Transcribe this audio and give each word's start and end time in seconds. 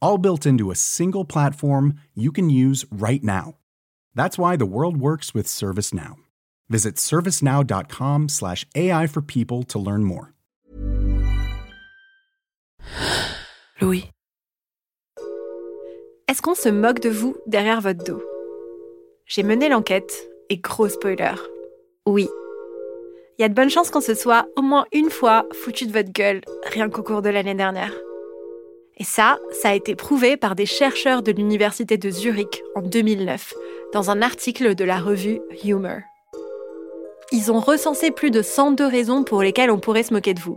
All 0.00 0.18
built 0.18 0.46
into 0.46 0.70
a 0.70 0.76
single 0.76 1.24
platform 1.24 1.94
you 2.14 2.30
can 2.30 2.50
use 2.50 2.84
right 2.90 3.22
now. 3.22 3.54
That's 4.14 4.38
why 4.38 4.56
the 4.56 4.66
world 4.66 4.96
works 4.96 5.34
with 5.34 5.46
ServiceNow. 5.46 6.16
Visit 6.68 6.96
servicenow.com 6.96 8.28
slash 8.28 8.66
AI 8.74 9.06
for 9.06 9.22
people 9.22 9.62
to 9.64 9.78
learn 9.78 10.04
more. 10.04 10.34
Louis. 13.80 14.10
Est-ce 16.28 16.42
qu'on 16.42 16.54
se 16.54 16.68
moque 16.68 17.00
de 17.00 17.08
vous 17.08 17.36
derrière 17.46 17.80
votre 17.80 18.04
dos? 18.04 18.22
J'ai 19.26 19.42
mené 19.42 19.68
l'enquête 19.68 20.28
et 20.50 20.58
gros 20.58 20.88
spoiler. 20.88 21.34
Oui. 22.06 22.28
Il 23.38 23.42
y 23.42 23.44
a 23.44 23.48
de 23.48 23.54
bonnes 23.54 23.70
chances 23.70 23.90
qu'on 23.90 24.00
se 24.00 24.14
soit 24.14 24.46
au 24.56 24.62
moins 24.62 24.86
une 24.92 25.10
fois 25.10 25.46
foutu 25.52 25.86
de 25.86 25.92
votre 25.92 26.12
gueule, 26.12 26.40
rien 26.64 26.90
qu'au 26.90 27.02
cours 27.02 27.22
de 27.22 27.30
l'année 27.30 27.54
dernière. 27.54 27.92
Et 29.00 29.04
ça, 29.04 29.38
ça 29.52 29.70
a 29.70 29.74
été 29.74 29.94
prouvé 29.94 30.36
par 30.36 30.56
des 30.56 30.66
chercheurs 30.66 31.22
de 31.22 31.30
l'Université 31.30 31.96
de 31.96 32.10
Zurich 32.10 32.62
en 32.74 32.82
2009, 32.82 33.54
dans 33.92 34.10
un 34.10 34.22
article 34.22 34.74
de 34.74 34.84
la 34.84 34.98
revue 34.98 35.40
Humor. 35.64 35.98
Ils 37.30 37.52
ont 37.52 37.60
recensé 37.60 38.10
plus 38.10 38.32
de 38.32 38.42
102 38.42 38.86
raisons 38.86 39.22
pour 39.22 39.42
lesquelles 39.42 39.70
on 39.70 39.78
pourrait 39.78 40.02
se 40.02 40.12
moquer 40.12 40.34
de 40.34 40.40
vous. 40.40 40.56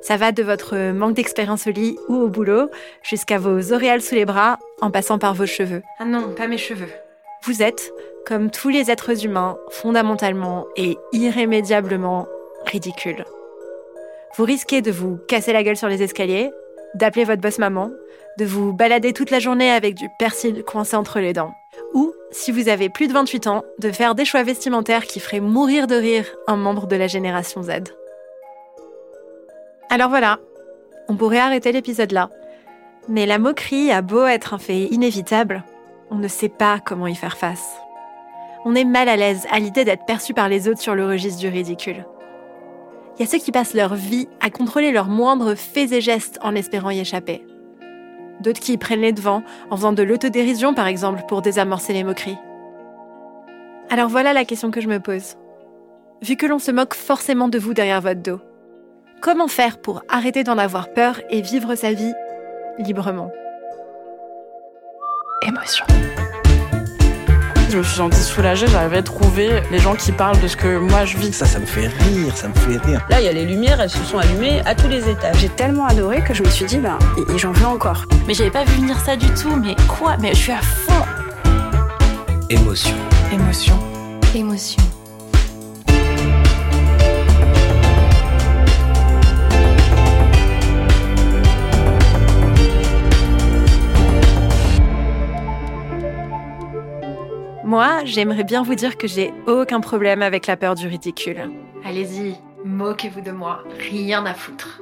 Ça 0.00 0.16
va 0.16 0.32
de 0.32 0.42
votre 0.42 0.92
manque 0.92 1.14
d'expérience 1.14 1.66
au 1.68 1.70
lit 1.70 1.96
ou 2.08 2.16
au 2.16 2.28
boulot, 2.28 2.68
jusqu'à 3.02 3.38
vos 3.38 3.72
auréoles 3.72 4.02
sous 4.02 4.16
les 4.16 4.24
bras, 4.24 4.58
en 4.80 4.90
passant 4.90 5.18
par 5.18 5.34
vos 5.34 5.46
cheveux. 5.46 5.82
Ah 6.00 6.04
non, 6.04 6.34
pas 6.34 6.48
mes 6.48 6.58
cheveux. 6.58 6.90
Vous 7.44 7.62
êtes, 7.62 7.92
comme 8.26 8.50
tous 8.50 8.68
les 8.68 8.90
êtres 8.90 9.24
humains, 9.24 9.56
fondamentalement 9.70 10.66
et 10.76 10.98
irrémédiablement 11.12 12.26
ridicules. 12.66 13.24
Vous 14.36 14.44
risquez 14.44 14.82
de 14.82 14.90
vous 14.90 15.18
casser 15.28 15.52
la 15.52 15.62
gueule 15.62 15.76
sur 15.76 15.88
les 15.88 16.02
escaliers, 16.02 16.50
d'appeler 16.94 17.24
votre 17.24 17.40
boss 17.40 17.58
maman, 17.58 17.90
de 18.38 18.44
vous 18.44 18.72
balader 18.72 19.12
toute 19.12 19.30
la 19.30 19.38
journée 19.38 19.70
avec 19.70 19.94
du 19.94 20.08
persil 20.18 20.64
coincé 20.64 20.96
entre 20.96 21.20
les 21.20 21.32
dents. 21.32 21.52
Ou, 21.94 22.12
si 22.30 22.52
vous 22.52 22.68
avez 22.68 22.88
plus 22.88 23.08
de 23.08 23.12
28 23.12 23.46
ans, 23.46 23.64
de 23.78 23.90
faire 23.90 24.14
des 24.14 24.24
choix 24.24 24.42
vestimentaires 24.42 25.06
qui 25.06 25.20
feraient 25.20 25.40
mourir 25.40 25.86
de 25.86 25.94
rire 25.94 26.26
un 26.46 26.56
membre 26.56 26.86
de 26.86 26.96
la 26.96 27.06
génération 27.06 27.62
Z. 27.62 27.70
Alors 29.90 30.08
voilà, 30.08 30.38
on 31.08 31.16
pourrait 31.16 31.38
arrêter 31.38 31.72
l'épisode 31.72 32.12
là. 32.12 32.30
Mais 33.08 33.26
la 33.26 33.38
moquerie 33.38 33.92
a 33.92 34.02
beau 34.02 34.24
être 34.24 34.54
un 34.54 34.58
fait 34.58 34.84
inévitable, 34.84 35.62
on 36.10 36.16
ne 36.16 36.28
sait 36.28 36.48
pas 36.48 36.80
comment 36.84 37.06
y 37.06 37.14
faire 37.14 37.36
face. 37.36 37.76
On 38.64 38.74
est 38.74 38.84
mal 38.84 39.08
à 39.08 39.16
l'aise 39.16 39.46
à 39.50 39.58
l'idée 39.58 39.84
d'être 39.84 40.06
perçu 40.06 40.32
par 40.32 40.48
les 40.48 40.68
autres 40.68 40.80
sur 40.80 40.94
le 40.94 41.06
registre 41.06 41.40
du 41.40 41.48
ridicule. 41.48 42.06
Il 43.16 43.22
y 43.22 43.24
a 43.24 43.30
ceux 43.30 43.38
qui 43.38 43.52
passent 43.52 43.74
leur 43.74 43.94
vie 43.94 44.28
à 44.40 44.50
contrôler 44.50 44.90
leurs 44.90 45.08
moindres 45.08 45.54
faits 45.54 45.92
et 45.92 46.00
gestes 46.00 46.38
en 46.42 46.54
espérant 46.54 46.90
y 46.90 46.98
échapper. 46.98 47.46
D'autres 48.40 48.60
qui 48.60 48.72
y 48.72 48.76
prennent 48.76 49.00
les 49.00 49.12
devants 49.12 49.44
en 49.70 49.76
faisant 49.76 49.92
de 49.92 50.02
l'autodérision 50.02 50.74
par 50.74 50.88
exemple 50.88 51.22
pour 51.28 51.40
désamorcer 51.40 51.92
les 51.92 52.02
moqueries. 52.02 52.38
Alors 53.90 54.08
voilà 54.08 54.32
la 54.32 54.44
question 54.44 54.70
que 54.70 54.80
je 54.80 54.88
me 54.88 54.98
pose. 54.98 55.36
Vu 56.22 56.36
que 56.36 56.46
l'on 56.46 56.58
se 56.58 56.72
moque 56.72 56.94
forcément 56.94 57.48
de 57.48 57.58
vous 57.58 57.74
derrière 57.74 58.00
votre 58.00 58.22
dos, 58.22 58.40
comment 59.20 59.48
faire 59.48 59.78
pour 59.78 60.02
arrêter 60.08 60.42
d'en 60.42 60.58
avoir 60.58 60.92
peur 60.92 61.20
et 61.30 61.40
vivre 61.40 61.76
sa 61.76 61.92
vie 61.92 62.12
librement? 62.78 63.30
Émotion. 65.46 65.84
Je 67.74 67.78
me 67.80 67.82
suis 67.82 67.96
sentie 67.96 68.22
soulagée, 68.22 68.68
j'arrivais 68.68 68.98
à 68.98 69.02
trouver 69.02 69.60
les 69.72 69.80
gens 69.80 69.96
qui 69.96 70.12
parlent 70.12 70.40
de 70.40 70.46
ce 70.46 70.56
que 70.56 70.78
moi 70.78 71.04
je 71.06 71.16
vis. 71.16 71.32
Ça, 71.32 71.44
ça 71.44 71.58
me 71.58 71.66
fait 71.66 71.88
rire, 71.88 72.36
ça 72.36 72.46
me 72.46 72.54
fait 72.54 72.76
rire. 72.86 73.04
Là, 73.10 73.20
il 73.20 73.24
y 73.24 73.28
a 73.28 73.32
les 73.32 73.44
lumières, 73.44 73.80
elles 73.80 73.90
se 73.90 73.98
sont 74.04 74.16
allumées 74.16 74.60
à 74.64 74.76
tous 74.76 74.86
les 74.86 75.08
étages. 75.08 75.38
J'ai 75.40 75.48
tellement 75.48 75.86
adoré 75.86 76.22
que 76.22 76.32
je 76.34 76.44
me 76.44 76.48
suis 76.50 76.66
dit, 76.66 76.78
bah, 76.78 77.00
et 77.16 77.36
j'en 77.36 77.50
veux 77.50 77.66
encore. 77.66 78.04
Mais 78.28 78.34
j'avais 78.34 78.52
pas 78.52 78.62
vu 78.62 78.76
venir 78.76 78.96
ça 79.00 79.16
du 79.16 79.26
tout, 79.30 79.56
mais 79.56 79.74
quoi? 79.88 80.16
Mais 80.20 80.34
je 80.34 80.38
suis 80.38 80.52
à 80.52 80.62
fond 80.62 80.92
Émotion. 82.48 82.94
Émotion. 83.32 83.76
Émotion. 84.36 84.93
J'aimerais 98.04 98.44
bien 98.44 98.62
vous 98.62 98.74
dire 98.74 98.96
que 98.96 99.06
j'ai 99.06 99.32
aucun 99.46 99.80
problème 99.80 100.22
avec 100.22 100.46
la 100.46 100.56
peur 100.56 100.74
du 100.74 100.86
ridicule. 100.86 101.50
Allez-y, 101.84 102.34
moquez-vous 102.64 103.20
de 103.20 103.30
moi, 103.30 103.64
rien 103.90 104.24
à 104.26 104.34
foutre. 104.34 104.80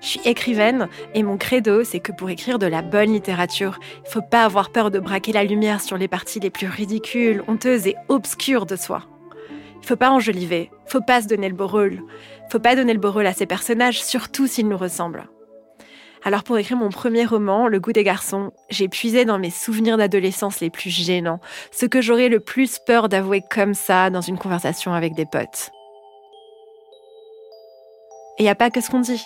Je 0.00 0.06
suis 0.06 0.20
écrivaine 0.24 0.88
et 1.14 1.22
mon 1.22 1.36
credo, 1.36 1.84
c'est 1.84 2.00
que 2.00 2.12
pour 2.12 2.30
écrire 2.30 2.58
de 2.58 2.66
la 2.66 2.80
bonne 2.80 3.12
littérature, 3.12 3.78
il 4.04 4.10
faut 4.10 4.22
pas 4.22 4.44
avoir 4.44 4.70
peur 4.70 4.90
de 4.90 4.98
braquer 4.98 5.32
la 5.32 5.44
lumière 5.44 5.82
sur 5.82 5.98
les 5.98 6.08
parties 6.08 6.40
les 6.40 6.50
plus 6.50 6.68
ridicules, 6.68 7.42
honteuses 7.48 7.86
et 7.86 7.96
obscures 8.08 8.64
de 8.64 8.76
soi. 8.76 9.02
Il 9.82 9.86
faut 9.86 9.96
pas 9.96 10.10
enjoliver, 10.10 10.70
faut 10.86 11.02
pas 11.02 11.22
se 11.22 11.26
donner 11.26 11.48
le 11.48 11.54
beau 11.54 11.66
rôle, 11.66 12.00
faut 12.50 12.58
pas 12.58 12.76
donner 12.76 12.94
le 12.94 13.00
beau 13.00 13.10
rôle 13.10 13.26
à 13.26 13.34
ces 13.34 13.46
personnages, 13.46 14.02
surtout 14.02 14.46
s'ils 14.46 14.68
nous 14.68 14.76
ressemblent. 14.76 15.28
Alors 16.22 16.42
pour 16.42 16.58
écrire 16.58 16.76
mon 16.76 16.90
premier 16.90 17.24
roman, 17.24 17.66
Le 17.66 17.80
goût 17.80 17.92
des 17.92 18.04
garçons, 18.04 18.52
j'ai 18.68 18.88
puisé 18.88 19.24
dans 19.24 19.38
mes 19.38 19.50
souvenirs 19.50 19.96
d'adolescence 19.96 20.60
les 20.60 20.68
plus 20.68 20.90
gênants, 20.90 21.40
ce 21.72 21.86
que 21.86 22.02
j'aurais 22.02 22.28
le 22.28 22.40
plus 22.40 22.78
peur 22.78 23.08
d'avouer 23.08 23.42
comme 23.48 23.72
ça 23.72 24.10
dans 24.10 24.20
une 24.20 24.36
conversation 24.36 24.92
avec 24.92 25.14
des 25.14 25.24
potes. 25.24 25.70
Et 28.38 28.42
il 28.42 28.44
n'y 28.44 28.50
a 28.50 28.54
pas 28.54 28.70
que 28.70 28.80
ce 28.80 28.90
qu'on 28.90 29.00
dit, 29.00 29.22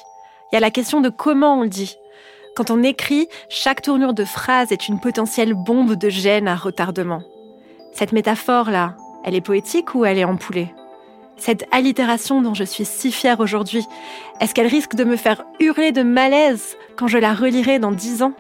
il 0.53 0.55
y 0.55 0.57
a 0.57 0.61
la 0.61 0.71
question 0.71 1.01
de 1.01 1.09
comment 1.09 1.59
on 1.59 1.63
le 1.63 1.69
dit. 1.69 1.97
Quand 2.55 2.71
on 2.71 2.85
écrit, 2.85 3.29
chaque 3.49 3.83
tournure 3.83 4.15
de 4.15 4.25
phrase 4.25 4.71
est 4.71 4.89
une 4.89 5.01
potentielle 5.01 5.55
bombe 5.55 5.97
de 5.97 6.09
gêne 6.09 6.47
à 6.47 6.55
retardement. 6.55 7.23
Cette 7.93 8.13
métaphore-là, 8.13 8.97
elle 9.25 9.35
est 9.35 9.41
poétique 9.41 9.97
ou 9.97 10.05
elle 10.05 10.19
est 10.19 10.25
empoulée 10.25 10.69
cette 11.37 11.67
allitération 11.71 12.41
dont 12.43 12.55
je 12.55 12.65
suis 12.65 12.85
si 12.85 13.13
fière 13.13 13.41
aujourd'hui, 13.41 13.85
est-ce 14.41 14.55
qu'elle 14.55 14.67
risque 14.67 14.95
de 14.95 15.05
me 15.05 15.17
faire 15.17 15.45
hurler 15.61 15.93
de 15.93 16.03
malaise 16.03 16.77
quand 16.97 17.09
je 17.09 17.19
la 17.19 17.35
relirai 17.35 17.79
dans 17.79 17.93
dix 17.93 18.23
ans? 18.23 18.35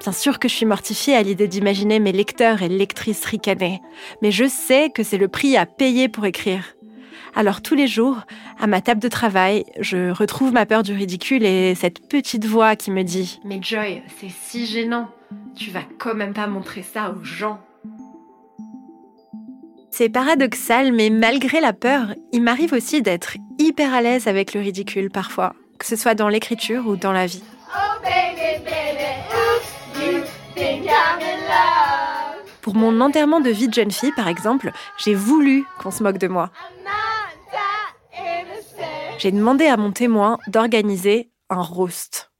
Bien 0.00 0.12
sûr 0.12 0.38
que 0.38 0.48
je 0.48 0.54
suis 0.54 0.66
mortifiée 0.66 1.16
à 1.16 1.22
l'idée 1.22 1.48
d'imaginer 1.48 1.98
mes 1.98 2.12
lecteurs 2.12 2.62
et 2.62 2.68
lectrices 2.68 3.24
ricaner, 3.24 3.80
mais 4.22 4.30
je 4.30 4.46
sais 4.46 4.90
que 4.90 5.02
c'est 5.02 5.18
le 5.18 5.28
prix 5.28 5.56
à 5.56 5.66
payer 5.66 6.08
pour 6.08 6.26
écrire. 6.26 6.74
Alors 7.36 7.62
tous 7.62 7.74
les 7.74 7.88
jours, 7.88 8.18
à 8.60 8.66
ma 8.66 8.80
table 8.80 9.00
de 9.00 9.08
travail, 9.08 9.64
je 9.80 10.10
retrouve 10.10 10.52
ma 10.52 10.66
peur 10.66 10.82
du 10.82 10.92
ridicule 10.92 11.44
et 11.44 11.74
cette 11.74 12.08
petite 12.08 12.44
voix 12.44 12.76
qui 12.76 12.90
me 12.90 13.02
dit⁇ 13.02 13.40
Mais 13.46 13.60
Joy, 13.60 14.02
c'est 14.20 14.30
si 14.30 14.66
gênant, 14.66 15.08
tu 15.56 15.70
vas 15.70 15.82
quand 15.98 16.14
même 16.14 16.32
pas 16.32 16.46
montrer 16.46 16.82
ça 16.82 17.10
aux 17.10 17.24
gens!⁇ 17.24 17.54
c'est 19.96 20.08
paradoxal, 20.08 20.92
mais 20.92 21.08
malgré 21.08 21.60
la 21.60 21.72
peur, 21.72 22.14
il 22.32 22.42
m'arrive 22.42 22.72
aussi 22.72 23.00
d'être 23.00 23.36
hyper 23.60 23.94
à 23.94 24.02
l'aise 24.02 24.26
avec 24.26 24.52
le 24.52 24.60
ridicule 24.60 25.08
parfois, 25.08 25.54
que 25.78 25.86
ce 25.86 25.94
soit 25.94 26.16
dans 26.16 26.28
l'écriture 26.28 26.88
ou 26.88 26.96
dans 26.96 27.12
la 27.12 27.26
vie. 27.26 27.44
Pour 32.60 32.74
mon 32.74 33.00
enterrement 33.00 33.38
de 33.38 33.50
vie 33.50 33.68
de 33.68 33.74
jeune 33.74 33.92
fille, 33.92 34.10
par 34.16 34.26
exemple, 34.26 34.72
j'ai 34.98 35.14
voulu 35.14 35.64
qu'on 35.78 35.92
se 35.92 36.02
moque 36.02 36.18
de 36.18 36.26
moi. 36.26 36.50
J'ai 39.18 39.30
demandé 39.30 39.66
à 39.66 39.76
mon 39.76 39.92
témoin 39.92 40.38
d'organiser 40.48 41.30
un 41.50 41.62
roast. 41.62 42.32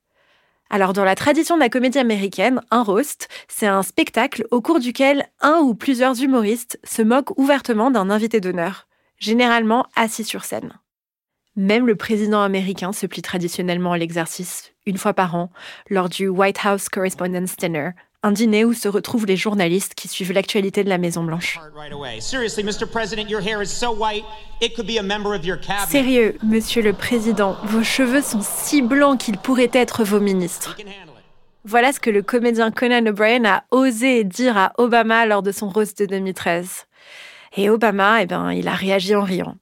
Alors 0.75 0.93
dans 0.93 1.05
la 1.05 1.15
tradition 1.15 1.55
de 1.55 1.61
la 1.61 1.69
comédie 1.69 2.01
américaine, 2.01 2.61
un 2.73 2.83
roast, 2.83 3.29
c'est 3.47 3.69
un 3.69 3.85
spectacle 3.85 4.45
au 4.51 4.61
cours 4.61 4.81
duquel 4.81 5.25
un 5.41 5.59
ou 5.59 5.77
plusieurs 5.77 6.21
humoristes 6.21 6.81
se 6.83 7.01
moquent 7.01 7.39
ouvertement 7.39 7.93
d'un 7.93 8.11
invité 8.11 8.41
d'honneur, 8.41 8.89
généralement 9.17 9.87
assis 9.95 10.25
sur 10.25 10.43
scène. 10.43 10.73
Même 11.55 11.87
le 11.87 11.95
président 11.95 12.43
américain 12.43 12.93
se 12.93 13.07
plie 13.07 13.23
traditionnellement 13.23 13.93
à 13.93 13.99
l'exercice, 13.99 14.73
une 14.85 14.99
fois 14.99 15.15
par 15.15 15.37
an, 15.37 15.53
lors 15.91 16.09
du 16.09 16.27
White 16.27 16.59
House 16.65 16.89
Correspondence 16.89 17.55
Dinner, 17.55 17.91
un 18.25 18.33
dîner 18.33 18.65
où 18.65 18.73
se 18.73 18.89
retrouvent 18.89 19.27
les 19.27 19.37
journalistes 19.37 19.95
qui 19.95 20.09
suivent 20.09 20.33
l'actualité 20.33 20.83
de 20.83 20.89
la 20.89 20.97
Maison-Blanche. 20.97 21.61
Sérieux, 25.89 26.37
monsieur 26.43 26.83
le 26.83 26.93
président, 26.95 27.57
vos 27.65 27.83
cheveux 27.83 28.23
sont 28.23 28.41
si 28.41 28.81
blancs 28.81 29.21
qu'ils 29.21 29.37
pourraient 29.37 29.71
être 29.75 30.05
vos 30.05 30.21
ministres. 30.21 30.75
Voilà 31.67 31.93
ce 31.93 32.01
que 32.01 32.09
le 32.09 32.23
comédien 32.23 32.71
Conan 32.71 33.05
O'Brien 33.07 33.45
a 33.45 33.65
osé 33.71 34.25
dire 34.25 34.57
à 34.57 34.73
Obama 34.79 35.27
lors 35.27 35.43
de 35.43 35.53
son 35.53 35.69
roast 35.69 35.99
de 35.99 36.07
2013. 36.07 36.87
Et 37.59 37.69
Obama, 37.69 38.23
eh 38.23 38.27
ben, 38.27 38.53
il 38.53 38.69
a 38.69 38.75
réagi 38.75 39.15
en 39.15 39.23
riant. 39.23 39.57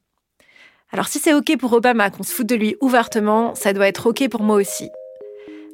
Alors 0.93 1.07
si 1.07 1.19
c'est 1.19 1.33
OK 1.33 1.57
pour 1.59 1.73
Obama 1.73 2.09
qu'on 2.09 2.23
se 2.23 2.33
foute 2.33 2.47
de 2.47 2.55
lui 2.55 2.77
ouvertement, 2.79 3.55
ça 3.55 3.73
doit 3.73 3.87
être 3.89 4.07
OK 4.07 4.29
pour 4.29 4.41
moi 4.41 4.55
aussi. 4.55 4.89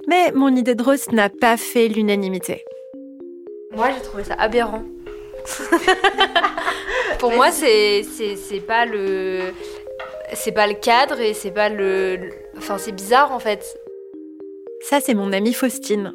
Mais 0.07 0.31
mon 0.31 0.55
idée 0.55 0.73
de 0.73 0.81
roast 0.81 1.11
n'a 1.11 1.29
pas 1.29 1.55
fait 1.55 1.87
l'unanimité. 1.87 2.63
Moi, 3.75 3.89
j'ai 3.95 4.01
trouvé 4.01 4.23
ça 4.23 4.33
aberrant. 4.35 4.83
Pour 7.19 7.31
moi, 7.31 7.51
c'est 7.51 8.03
c'est 8.03 8.59
pas 8.61 8.85
le 8.85 9.53
c'est 10.33 10.51
pas 10.51 10.67
le 10.67 10.73
cadre 10.73 11.19
et 11.19 11.33
c'est 11.33 11.51
pas 11.51 11.69
le 11.69 12.29
enfin 12.57 12.77
c'est 12.77 12.91
bizarre 12.91 13.31
en 13.31 13.39
fait. 13.39 13.77
Ça 14.81 14.99
c'est 14.99 15.13
mon 15.13 15.31
amie 15.33 15.53
Faustine. 15.53 16.13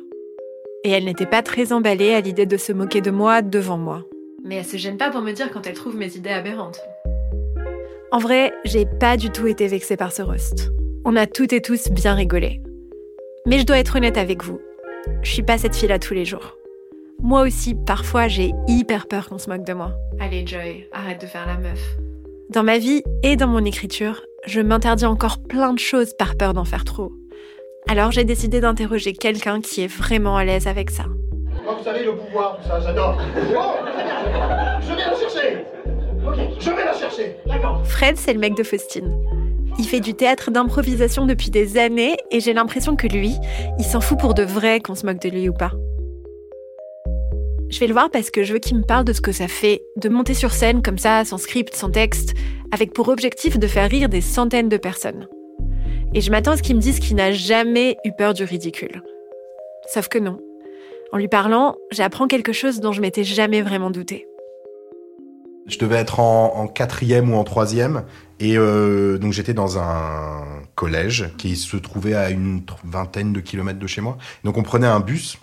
Et 0.85 0.91
elle 0.91 1.05
n'était 1.05 1.27
pas 1.27 1.43
très 1.43 1.73
emballée 1.73 2.15
à 2.15 2.21
l'idée 2.21 2.47
de 2.47 2.57
se 2.57 2.73
moquer 2.73 3.01
de 3.01 3.11
moi 3.11 3.41
devant 3.41 3.79
moi. 3.79 4.05
Mais 4.45 4.57
elle 4.57 4.65
se 4.65 4.77
gêne 4.77 4.99
pas 4.99 5.11
pour 5.11 5.23
me 5.23 5.33
dire 5.33 5.51
quand 5.51 5.67
elle 5.67 5.75
trouve 5.75 5.97
mes 5.97 6.15
idées 6.17 6.31
aberrantes. 6.31 6.81
En 8.13 8.19
vrai, 8.19 8.53
j'ai 8.65 8.85
pas 8.85 9.17
du 9.17 9.31
tout 9.31 9.47
été 9.47 9.67
vexée 9.67 9.97
par 9.97 10.13
ce 10.13 10.23
roast. 10.23 10.71
On 11.05 11.17
a 11.17 11.27
toutes 11.27 11.53
et 11.53 11.63
tous 11.63 11.89
bien 11.89 12.15
rigolé. 12.15 12.61
Mais 13.47 13.59
je 13.59 13.65
dois 13.65 13.79
être 13.79 13.97
honnête 13.97 14.19
avec 14.19 14.45
vous. 14.45 14.61
Je 15.23 15.31
suis 15.31 15.43
pas 15.43 15.59
cette 15.59 15.75
fille-là 15.75 15.99
tous 15.99 16.15
les 16.15 16.25
jours. 16.25 16.57
Moi 17.25 17.41
aussi, 17.41 17.75
parfois, 17.75 18.29
j'ai 18.29 18.53
hyper 18.69 19.09
peur 19.09 19.31
qu'on 19.31 19.39
se 19.39 19.49
moque 19.49 19.65
de 19.65 19.73
moi. 19.73 19.93
Allez, 20.21 20.47
Joy, 20.47 20.87
arrête 20.93 21.23
de 21.23 21.27
faire 21.27 21.47
la 21.47 21.57
meuf. 21.57 21.81
Dans 22.51 22.63
ma 22.63 22.77
vie 22.77 23.03
et 23.23 23.37
dans 23.37 23.47
mon 23.47 23.65
écriture, 23.65 24.21
je 24.47 24.61
m'interdis 24.61 25.07
encore 25.07 25.39
plein 25.43 25.73
de 25.73 25.79
choses 25.79 26.13
par 26.19 26.37
peur 26.37 26.53
d'en 26.53 26.67
faire 26.67 26.85
trop. 26.85 27.13
Alors 27.89 28.13
j'ai 28.13 28.25
décidé 28.25 28.61
d'interroger 28.61 29.15
quelqu'un 29.15 29.63
qui 29.63 29.81
est 29.81 29.87
vraiment 29.87 30.37
à 30.37 30.45
l'aise 30.45 30.67
avec 30.67 30.91
ça. 30.91 31.05
Moi, 31.65 31.75
vous 31.79 31.85
savez, 31.85 32.05
le 32.05 32.15
pouvoir, 32.15 32.59
tout 32.61 32.69
ça, 32.69 32.79
j'adore. 32.81 33.19
je 34.83 34.89
vais 34.89 34.97
la 34.97 35.17
chercher 35.17 35.65
Ok, 36.27 36.37
je 36.61 36.71
vais 36.71 36.85
la 36.85 36.93
chercher, 36.93 37.37
d'accord. 37.47 37.81
Fred, 37.87 38.19
c'est 38.19 38.35
le 38.35 38.39
mec 38.39 38.55
de 38.55 38.63
Faustine. 38.63 39.19
Il 39.79 39.87
fait 39.87 40.01
du 40.01 40.13
théâtre 40.13 40.51
d'improvisation 40.51 41.25
depuis 41.25 41.49
des 41.49 41.79
années 41.79 42.19
et 42.31 42.41
j'ai 42.41 42.53
l'impression 42.53 42.97
que 42.97 43.07
lui, 43.07 43.35
il 43.79 43.85
s'en 43.87 44.03
fout 44.03 44.19
pour 44.19 44.35
de 44.35 44.43
vrai 44.43 44.81
qu'on 44.81 44.95
se 44.95 45.07
moque 45.07 45.23
de 45.23 45.31
lui 45.31 45.49
ou 45.49 45.55
pas. 45.55 45.73
Je 47.71 47.81
vais 47.81 47.87
le 47.87 47.93
voir 47.93 48.11
parce 48.11 48.31
que 48.31 48.45
je 48.45 48.53
veux 48.53 48.59
qu'il 48.59 48.77
me 48.77 48.83
parle 48.83 49.05
de 49.05 49.13
ce 49.13 49.21
que 49.21 49.33
ça 49.33 49.49
fait 49.49 49.83
de 49.97 50.09
monter 50.09 50.35
sur 50.35 50.53
scène 50.53 50.83
comme 50.83 50.99
ça, 50.99 51.25
sans 51.25 51.39
script, 51.39 51.75
sans 51.75 51.91
texte, 51.91 52.35
avec 52.71 52.93
pour 52.93 53.09
objectif 53.09 53.59
de 53.59 53.67
faire 53.67 53.91
rire 53.91 54.09
des 54.09 54.21
centaines 54.21 54.69
de 54.69 54.77
personnes. 54.77 55.29
Et 56.13 56.21
je 56.21 56.31
m'attends 56.31 56.53
à 56.53 56.57
ce 56.57 56.63
qu'il 56.63 56.77
me 56.77 56.81
dise 56.81 57.01
qu'il 57.01 57.17
n'a 57.17 57.33
jamais 57.33 57.97
eu 58.05 58.13
peur 58.17 58.35
du 58.35 58.45
ridicule. 58.45 59.03
Sauf 59.93 60.09
que 60.09 60.19
non. 60.19 60.39
En 61.13 61.19
lui 61.19 61.29
parlant, 61.29 61.77
j'apprends 61.91 62.29
quelque 62.29 62.53
chose 62.53 62.81
dont 62.81 62.93
je 62.93 63.01
m'étais 63.01 63.25
jamais 63.25 63.63
vraiment 63.63 63.91
douté. 63.91 64.27
Je 65.67 65.79
devais 65.79 65.97
être 65.97 66.21
en, 66.21 66.69
quatrième 66.69 67.33
ou 67.33 67.37
en 67.37 67.45
troisième, 67.45 68.05
et 68.39 68.59
euh, 68.59 69.17
donc 69.17 69.33
j'étais 69.33 69.55
dans 69.55 69.79
un 69.79 70.45
collège 70.75 71.31
qui 71.39 71.57
se 71.57 71.79
trouvait 71.79 72.15
à 72.15 72.29
une 72.31 72.63
vingtaine 72.85 73.33
de 73.33 73.41
kilomètres 73.41 73.79
de 73.79 73.87
chez 73.87 74.03
moi. 74.03 74.19
Donc 74.45 74.59
on 74.59 74.63
prenait 74.63 74.87
un 74.87 75.01
bus 75.01 75.39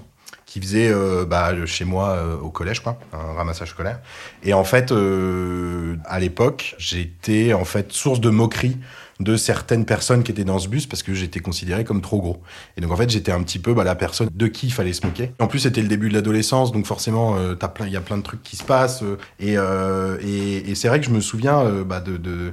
qui 0.52 0.60
faisait 0.60 0.92
euh, 0.92 1.24
bah, 1.24 1.54
chez 1.66 1.86
moi 1.86 2.10
euh, 2.10 2.36
au 2.36 2.50
collège, 2.50 2.82
quoi, 2.82 3.00
un 3.14 3.36
ramassage 3.36 3.70
scolaire. 3.70 4.02
Et 4.44 4.54
en 4.54 4.66
fait, 4.66 4.92
euh, 4.92 5.96
à 6.04 6.20
l'époque, 6.20 6.76
j'étais 6.78 7.54
en 7.54 7.64
fait 7.64 7.94
source 7.94 8.20
de 8.20 8.30
moquerie 8.30 8.78
de 9.22 9.38
certaines 9.38 9.86
personnes 9.86 10.24
qui 10.24 10.32
étaient 10.34 10.44
dans 10.44 10.60
ce 10.60 10.68
bus 10.68 10.88
parce 10.88 11.04
que 11.04 11.14
j'étais 11.14 11.40
considéré 11.40 11.86
comme 11.86 12.02
trop 12.02 12.20
gros. 12.20 12.42
Et 12.76 12.82
donc 12.82 12.92
en 12.92 12.98
fait, 12.98 13.10
j'étais 13.10 13.32
un 13.32 13.42
petit 13.44 13.60
peu 13.60 13.74
bah, 13.74 13.86
la 13.86 13.96
personne 13.96 14.28
de 14.30 14.48
qui 14.48 14.68
il 14.68 14.74
fallait 14.74 14.92
se 14.92 15.06
moquer. 15.06 15.32
En 15.40 15.48
plus, 15.48 15.60
c'était 15.60 15.82
le 15.82 15.88
début 15.88 16.10
de 16.10 16.16
l'adolescence, 16.16 16.74
donc 16.74 16.86
forcément, 16.86 17.38
il 17.40 17.90
y 17.90 17.96
a 17.96 18.02
plein 18.02 18.18
de 18.18 18.24
trucs 18.24 18.44
qui 18.44 18.58
se 18.58 18.66
passent. 18.66 19.06
et, 19.40 19.54
et, 19.54 20.76
c'est 20.76 20.90
vrai 20.90 21.00
que 21.00 21.06
je 21.06 21.12
me 21.12 21.22
souviens 21.22 21.64
bah, 21.86 22.02
de, 22.02 22.18
de, 22.18 22.52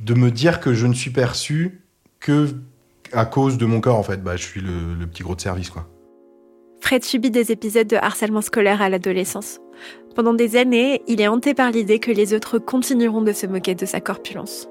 de, 0.00 0.14
me 0.14 0.30
dire 0.30 0.60
que 0.60 0.74
je 0.74 0.86
ne 0.86 0.92
suis 0.92 1.12
perçu 1.12 1.80
que 2.20 2.56
à 3.14 3.24
cause 3.24 3.56
de 3.56 3.64
mon 3.64 3.80
corps, 3.80 3.96
en 3.96 4.02
fait. 4.02 4.22
Bah, 4.22 4.36
je 4.36 4.44
suis 4.44 4.60
le, 4.60 4.92
le 4.92 5.06
petit 5.06 5.22
gros 5.22 5.34
de 5.34 5.40
service, 5.40 5.70
quoi. 5.70 5.88
Fred 6.80 7.04
subit 7.04 7.30
des 7.30 7.52
épisodes 7.52 7.86
de 7.86 7.96
harcèlement 7.96 8.40
scolaire 8.40 8.82
à 8.82 8.88
l'adolescence. 8.88 9.60
Pendant 10.14 10.34
des 10.34 10.56
années, 10.56 11.02
il 11.06 11.20
est 11.20 11.28
hanté 11.28 11.54
par 11.54 11.70
l'idée 11.70 11.98
que 11.98 12.10
les 12.10 12.34
autres 12.34 12.58
continueront 12.58 13.22
de 13.22 13.32
se 13.32 13.46
moquer 13.46 13.74
de 13.74 13.86
sa 13.86 14.00
corpulence. 14.00 14.68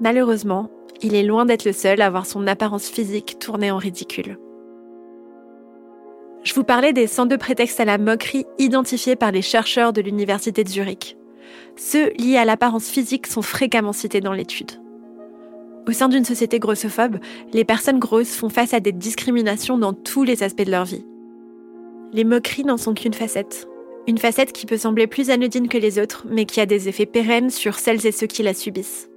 Malheureusement, 0.00 0.70
il 1.02 1.14
est 1.14 1.22
loin 1.22 1.46
d'être 1.46 1.64
le 1.64 1.72
seul 1.72 2.00
à 2.00 2.10
voir 2.10 2.26
son 2.26 2.46
apparence 2.46 2.88
physique 2.88 3.38
tourner 3.38 3.70
en 3.70 3.78
ridicule. 3.78 4.38
Je 6.42 6.54
vous 6.54 6.64
parlais 6.64 6.94
des 6.94 7.06
102 7.06 7.36
prétextes 7.36 7.80
à 7.80 7.84
la 7.84 7.98
moquerie 7.98 8.46
identifiés 8.58 9.16
par 9.16 9.30
les 9.30 9.42
chercheurs 9.42 9.92
de 9.92 10.00
l'Université 10.00 10.64
de 10.64 10.68
Zurich. 10.68 11.16
Ceux 11.76 12.10
liés 12.18 12.38
à 12.38 12.46
l'apparence 12.46 12.88
physique 12.88 13.26
sont 13.26 13.42
fréquemment 13.42 13.92
cités 13.92 14.20
dans 14.20 14.32
l'étude. 14.32 14.79
Au 15.88 15.92
sein 15.92 16.08
d'une 16.08 16.24
société 16.24 16.58
grossophobe, 16.58 17.16
les 17.52 17.64
personnes 17.64 17.98
grosses 17.98 18.34
font 18.36 18.48
face 18.48 18.74
à 18.74 18.80
des 18.80 18.92
discriminations 18.92 19.78
dans 19.78 19.92
tous 19.92 20.24
les 20.24 20.42
aspects 20.42 20.64
de 20.64 20.70
leur 20.70 20.84
vie. 20.84 21.04
Les 22.12 22.24
moqueries 22.24 22.64
n'en 22.64 22.76
sont 22.76 22.94
qu'une 22.94 23.14
facette. 23.14 23.66
Une 24.06 24.18
facette 24.18 24.52
qui 24.52 24.66
peut 24.66 24.76
sembler 24.76 25.06
plus 25.06 25.30
anodine 25.30 25.68
que 25.68 25.78
les 25.78 25.98
autres, 25.98 26.26
mais 26.28 26.44
qui 26.44 26.60
a 26.60 26.66
des 26.66 26.88
effets 26.88 27.06
pérennes 27.06 27.50
sur 27.50 27.78
celles 27.78 28.06
et 28.06 28.12
ceux 28.12 28.26
qui 28.26 28.42
la 28.42 28.54
subissent. 28.54 29.08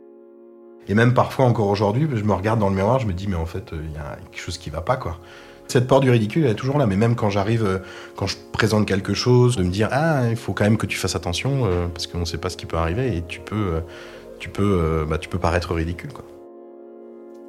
Et 0.88 0.94
même 0.94 1.13
parfois, 1.13 1.45
encore 1.45 1.68
aujourd'hui, 1.68 2.07
je 2.13 2.24
me 2.24 2.33
regarde 2.33 2.60
dans 2.60 2.69
le 2.69 2.75
miroir, 2.75 3.00
je 3.00 3.07
me 3.07 3.13
dis, 3.13 3.27
mais 3.27 3.36
en 3.36 3.45
fait, 3.45 3.71
il 3.71 3.92
y 3.92 3.98
a 3.98 4.18
quelque 4.31 4.42
chose 4.42 4.57
qui 4.57 4.69
va 4.69 4.81
pas, 4.81 4.98
quoi. 4.98 5.19
Cette 5.68 5.88
peur 5.88 6.01
du 6.01 6.10
ridicule, 6.10 6.44
elle 6.44 6.51
est 6.51 6.56
toujours 6.56 6.77
là, 6.77 6.86
mais 6.86 6.98
même 6.98 7.15
quand 7.15 7.30
j'arrive, 7.30 7.65
euh, 7.65 7.80
quand 8.15 8.27
je 8.27 8.36
présente 8.51 8.86
quelque 8.86 9.13
chose, 9.13 9.56
de 9.56 9.63
me 9.63 9.69
dire, 9.69 9.88
ah, 9.92 10.30
il 10.30 10.36
faut 10.36 10.54
quand 10.54 10.65
même 10.65 10.77
que 10.77 10.86
tu 10.86 10.98
fasses 10.98 11.15
attention, 11.15 11.65
euh, 11.65 11.88
parce 11.88 12.05
qu'on 12.05 12.20
ne 12.20 12.25
sait 12.25 12.38
pas 12.38 12.50
ce 12.50 12.58
qui 12.58 12.65
peut 12.65 12.77
arriver, 12.77 13.17
et 13.17 13.24
tu 13.27 13.39
peux, 13.39 13.55
euh, 13.55 13.79
tu 14.39 14.50
peux, 14.50 15.05
bah, 15.10 15.17
tu 15.17 15.29
peux 15.29 15.39
paraître 15.39 15.74
ridicule, 15.74 16.12
quoi. 16.12 16.25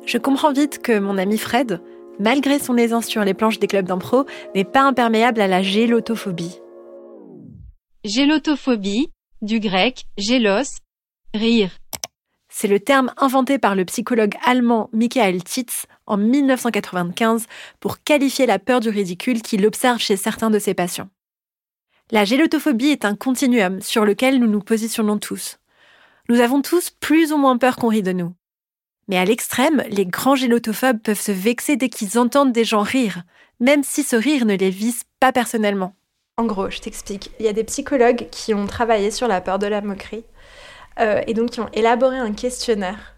Je 0.07 0.19
comprends 0.19 0.53
vite 0.53 0.83
que 0.83 0.99
mon 0.99 1.17
ami 1.17 1.39
Fred, 1.39 1.81
malgré 2.19 2.59
son 2.59 2.77
aisance 2.77 3.07
sur 3.07 3.25
les 3.25 3.35
planches 3.35 3.59
des 3.59 3.67
clubs 3.67 3.87
d'impro, 3.87 4.27
n'est 4.55 4.65
pas 4.65 4.83
imperméable 4.83 5.41
à 5.41 5.49
la 5.49 5.63
gélotophobie. 5.63 6.61
Gélotophobie, 8.05 9.09
du 9.41 9.61
grec 9.61 10.05
gélos, 10.19 10.81
rire. 11.33 11.71
C'est 12.51 12.69
le 12.69 12.79
terme 12.79 13.13
inventé 13.17 13.59
par 13.59 13.75
le 13.75 13.85
psychologue 13.87 14.35
allemand 14.45 14.91
Michael 14.93 15.43
Titz 15.43 15.87
en 16.07 16.19
1995 16.19 17.47
pour 17.81 18.03
qualifier 18.03 18.47
la 18.47 18.59
peur 18.59 18.81
du 18.81 18.91
ridicule 18.91 19.43
qu'il 19.43 19.67
observe 19.67 19.99
chez 19.99 20.17
certains 20.17 20.51
de 20.51 20.59
ses 20.59 20.75
patients. 20.75 21.09
La 22.11 22.25
gélotophobie 22.25 22.91
est 22.91 23.07
un 23.07 23.17
continuum 23.17 23.81
sur 23.81 24.05
lequel 24.05 24.39
nous 24.39 24.47
nous 24.47 24.61
positionnons 24.61 25.19
tous. 25.19 25.59
Nous 26.29 26.41
avons 26.41 26.61
tous 26.61 26.91
plus 26.91 27.33
ou 27.33 27.39
moins 27.39 27.57
peur 27.57 27.77
qu'on 27.77 27.89
rit 27.89 28.03
de 28.03 28.13
nous. 28.13 28.35
Mais 29.09 29.19
à 29.19 29.25
l'extrême, 29.25 29.83
les 29.89 30.07
grands 30.07 30.37
gélotophobes 30.37 31.01
peuvent 31.01 31.21
se 31.21 31.33
vexer 31.33 31.77
dès 31.77 31.89
qu'ils 31.89 32.19
entendent 32.19 32.53
des 32.53 32.65
gens 32.65 32.83
rire, 32.83 33.23
même 33.61 33.85
si 33.85 34.03
ce 34.03 34.17
rire 34.17 34.47
ne 34.47 34.55
les 34.55 34.71
vise 34.71 35.03
pas 35.21 35.33
personnellement. 35.33 35.95
En 36.37 36.47
gros, 36.47 36.71
je 36.71 36.81
t'explique. 36.81 37.31
Il 37.39 37.47
y 37.47 37.49
a 37.49 37.53
des 37.53 37.65
psychologues 37.65 38.29
qui 38.31 38.55
ont 38.55 38.67
travaillé 38.67 39.11
sur 39.11 39.29
la 39.29 39.41
peur 39.41 39.59
de 39.59 39.67
la 39.67 39.81
moquerie 39.81 40.25
euh, 40.99 41.23
et 41.27 41.35
donc 41.35 41.51
qui 41.51 41.61
ont 41.61 41.69
élaboré 41.73 42.19
un 42.19 42.33
questionnaire 42.33 43.15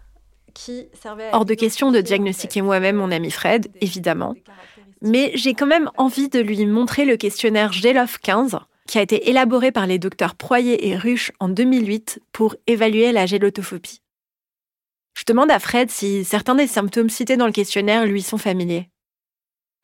qui 0.53 0.87
servait 0.93 1.29
à... 1.29 1.35
Hors 1.35 1.45
de 1.45 1.53
question 1.53 1.91
de 1.91 2.01
diagnostiquer 2.01 2.61
moi-même 2.61 2.97
mon 2.97 3.11
ami 3.11 3.31
Fred, 3.31 3.67
évidemment. 3.81 4.35
Mais 5.01 5.31
j'ai 5.35 5.53
quand 5.53 5.67
même 5.67 5.89
envie 5.97 6.29
de 6.29 6.39
lui 6.39 6.65
montrer 6.65 7.05
le 7.05 7.17
questionnaire 7.17 7.71
GELOF 7.71 8.17
15 8.19 8.57
qui 8.87 8.97
a 8.97 9.01
été 9.01 9.29
élaboré 9.29 9.71
par 9.71 9.85
les 9.85 9.99
docteurs 9.99 10.35
Proyer 10.35 10.87
et 10.87 10.95
Ruche 10.95 11.31
en 11.39 11.49
2008 11.49 12.21
pour 12.31 12.55
évaluer 12.67 13.11
la 13.11 13.25
gélotophobie. 13.25 14.01
Je 15.17 15.23
demande 15.25 15.49
à 15.49 15.57
Fred 15.57 15.89
si 15.89 16.23
certains 16.23 16.53
des 16.53 16.67
symptômes 16.67 17.09
cités 17.09 17.37
dans 17.37 17.47
le 17.47 17.51
questionnaire 17.51 18.05
lui 18.05 18.21
sont 18.21 18.37
familiers. 18.37 18.87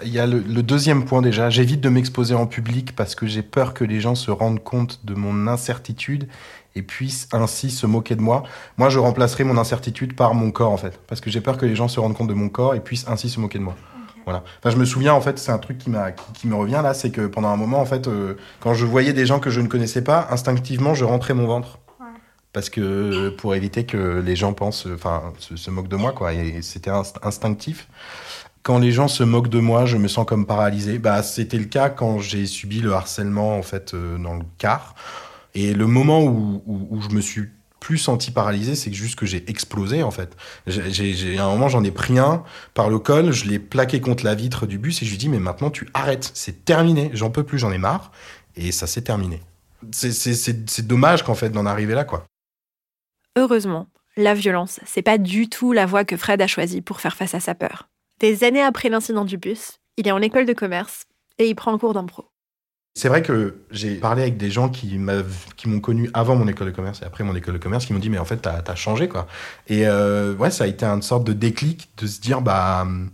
Il 0.05 0.13
y 0.13 0.19
a 0.19 0.27
le, 0.27 0.41
deuxième 0.61 1.05
point 1.05 1.23
déjà, 1.23 1.49
j'évite 1.49 1.81
de 1.81 1.89
m'exposer 1.89 2.35
en 2.35 2.45
public 2.45 2.95
parce 2.95 3.15
que 3.15 3.25
j'ai 3.25 3.41
peur 3.41 3.73
que 3.73 3.83
les 3.83 3.99
gens 3.99 4.13
se 4.13 4.29
rendent 4.29 4.63
compte 4.63 5.03
de 5.05 5.15
mon 5.15 5.47
incertitude 5.47 6.27
et 6.75 6.83
puissent 6.83 7.27
ainsi 7.31 7.71
se 7.71 7.87
moquer 7.87 8.15
de 8.15 8.21
moi. 8.21 8.43
Moi, 8.77 8.89
je 8.89 8.99
remplacerai 8.99 9.43
mon 9.43 9.57
incertitude 9.57 10.15
par 10.15 10.35
mon 10.35 10.51
corps 10.51 10.71
en 10.71 10.77
fait, 10.77 10.99
parce 11.07 11.19
que 11.19 11.31
j'ai 11.31 11.41
peur 11.41 11.57
que 11.57 11.65
les 11.65 11.75
gens 11.75 11.87
se 11.87 11.99
rendent 11.99 12.15
compte 12.15 12.29
de 12.29 12.35
mon 12.35 12.49
corps 12.49 12.75
et 12.75 12.79
puissent 12.79 13.07
ainsi 13.07 13.27
se 13.27 13.39
moquer 13.39 13.57
de 13.57 13.63
moi. 13.63 13.75
Voilà. 14.25 14.43
Enfin, 14.59 14.69
je 14.69 14.77
me 14.77 14.85
souviens, 14.85 15.15
en 15.15 15.21
fait, 15.21 15.39
c'est 15.39 15.51
un 15.51 15.57
truc 15.57 15.79
qui, 15.79 15.89
m'a, 15.89 16.11
qui, 16.11 16.31
qui 16.33 16.47
me 16.47 16.55
revient 16.55 16.81
là, 16.83 16.93
c'est 16.93 17.09
que 17.09 17.25
pendant 17.25 17.49
un 17.49 17.57
moment, 17.57 17.79
en 17.79 17.85
fait, 17.85 18.07
euh, 18.07 18.35
quand 18.59 18.75
je 18.75 18.85
voyais 18.85 19.13
des 19.13 19.25
gens 19.25 19.39
que 19.39 19.49
je 19.49 19.61
ne 19.61 19.67
connaissais 19.67 20.03
pas, 20.03 20.27
instinctivement, 20.29 20.93
je 20.93 21.05
rentrais 21.05 21.33
mon 21.33 21.47
ventre. 21.47 21.79
Parce 22.53 22.69
que 22.69 23.29
pour 23.29 23.55
éviter 23.55 23.85
que 23.85 24.21
les 24.23 24.35
gens 24.35 24.53
pensent, 24.53 24.87
enfin, 24.93 25.33
se, 25.39 25.69
moquent 25.71 25.87
de 25.87 25.95
moi, 25.95 26.11
quoi. 26.11 26.33
Et 26.33 26.61
c'était 26.61 26.91
inst- 26.91 27.17
instinctif. 27.23 27.87
Quand 28.61 28.79
les 28.79 28.91
gens 28.91 29.07
se 29.07 29.23
moquent 29.23 29.49
de 29.49 29.59
moi, 29.59 29.85
je 29.85 29.97
me 29.97 30.07
sens 30.07 30.25
comme 30.25 30.45
paralysé. 30.45 30.99
Bah, 30.99 31.23
c'était 31.23 31.57
le 31.57 31.65
cas 31.65 31.89
quand 31.89 32.19
j'ai 32.19 32.45
subi 32.45 32.79
le 32.79 32.93
harcèlement, 32.93 33.57
en 33.57 33.63
fait, 33.63 33.93
euh, 33.93 34.17
dans 34.17 34.35
le 34.35 34.45
car. 34.59 34.95
Et 35.55 35.73
le 35.73 35.87
moment 35.87 36.23
où, 36.23 36.63
où, 36.65 36.87
où 36.91 37.01
je 37.01 37.09
me 37.09 37.21
suis 37.21 37.49
plus 37.83 37.97
senti 37.97 38.31
paralysé, 38.31 38.75
c'est 38.75 38.93
juste 38.93 39.19
que 39.19 39.25
j'ai 39.25 39.43
explosé 39.49 40.03
en 40.03 40.11
fait. 40.11 40.37
J'ai, 40.67 41.37
à 41.37 41.43
un 41.43 41.49
moment, 41.49 41.67
j'en 41.67 41.83
ai 41.83 41.91
pris 41.91 42.17
un 42.17 42.43
par 42.73 42.89
le 42.89 42.97
col, 42.97 43.33
je 43.33 43.43
l'ai 43.45 43.59
plaqué 43.59 43.99
contre 43.99 44.23
la 44.23 44.35
vitre 44.35 44.65
du 44.65 44.77
bus 44.77 45.01
et 45.01 45.05
je 45.05 45.11
lui 45.11 45.17
dit 45.17 45.27
mais 45.27 45.39
maintenant 45.39 45.69
tu 45.69 45.89
arrêtes, 45.93 46.31
c'est 46.33 46.63
terminé, 46.63 47.11
j'en 47.13 47.29
peux 47.29 47.43
plus, 47.43 47.59
j'en 47.59 47.73
ai 47.73 47.77
marre 47.77 48.13
et 48.55 48.71
ça 48.71 48.87
s'est 48.87 49.01
terminé. 49.01 49.41
C'est 49.91 50.87
dommage 50.87 51.23
qu'en 51.23 51.35
fait 51.35 51.49
d'en 51.49 51.65
arriver 51.65 51.93
là 51.93 52.05
quoi. 52.05 52.25
Heureusement, 53.35 53.87
la 54.15 54.35
violence, 54.35 54.79
c'est 54.85 55.01
pas 55.01 55.17
du 55.17 55.49
tout 55.49 55.71
la 55.71 55.87
voie 55.87 56.05
que 56.05 56.17
Fred 56.17 56.39
a 56.39 56.45
choisie 56.45 56.81
pour 56.81 57.01
faire 57.01 57.15
face 57.15 57.33
à 57.33 57.39
sa 57.39 57.55
peur. 57.55 57.89
Des 58.19 58.43
années 58.43 58.61
après 58.61 58.89
l'incident 58.89 59.25
du 59.25 59.37
bus, 59.37 59.79
il 59.97 60.07
est 60.07 60.11
en 60.11 60.21
école 60.21 60.45
de 60.45 60.53
commerce 60.53 61.05
et 61.39 61.47
il 61.47 61.55
prend 61.55 61.73
un 61.73 61.79
cours 61.79 61.95
d'impro. 61.95 62.25
C'est 62.93 63.07
vrai 63.07 63.23
que 63.23 63.63
j'ai 63.71 63.95
parlé 63.95 64.21
avec 64.21 64.37
des 64.37 64.51
gens 64.51 64.69
qui, 64.69 64.99
m'ont 64.99 65.79
connu 65.79 66.11
avant 66.13 66.35
mon 66.35 66.47
école 66.47 66.67
de 66.67 66.75
commerce 66.75 67.01
et 67.01 67.05
après 67.05 67.23
mon 67.23 67.35
école 67.35 67.55
de 67.55 67.59
commerce, 67.59 67.87
qui 67.87 67.93
m'ont 67.93 67.99
dit 67.99 68.11
mais 68.11 68.19
en 68.19 68.25
fait 68.25 68.37
t'as, 68.37 68.61
t'as 68.61 68.75
changé 68.75 69.09
quoi. 69.09 69.25
Et 69.67 69.87
euh, 69.87 70.35
ouais, 70.35 70.51
ça 70.51 70.65
a 70.65 70.67
été 70.67 70.85
une 70.85 71.01
sorte 71.01 71.23
de 71.23 71.33
déclic 71.33 71.89
de 71.97 72.05
se 72.05 72.21
dire 72.21 72.41
bah 72.41 72.81
hum, 72.83 73.09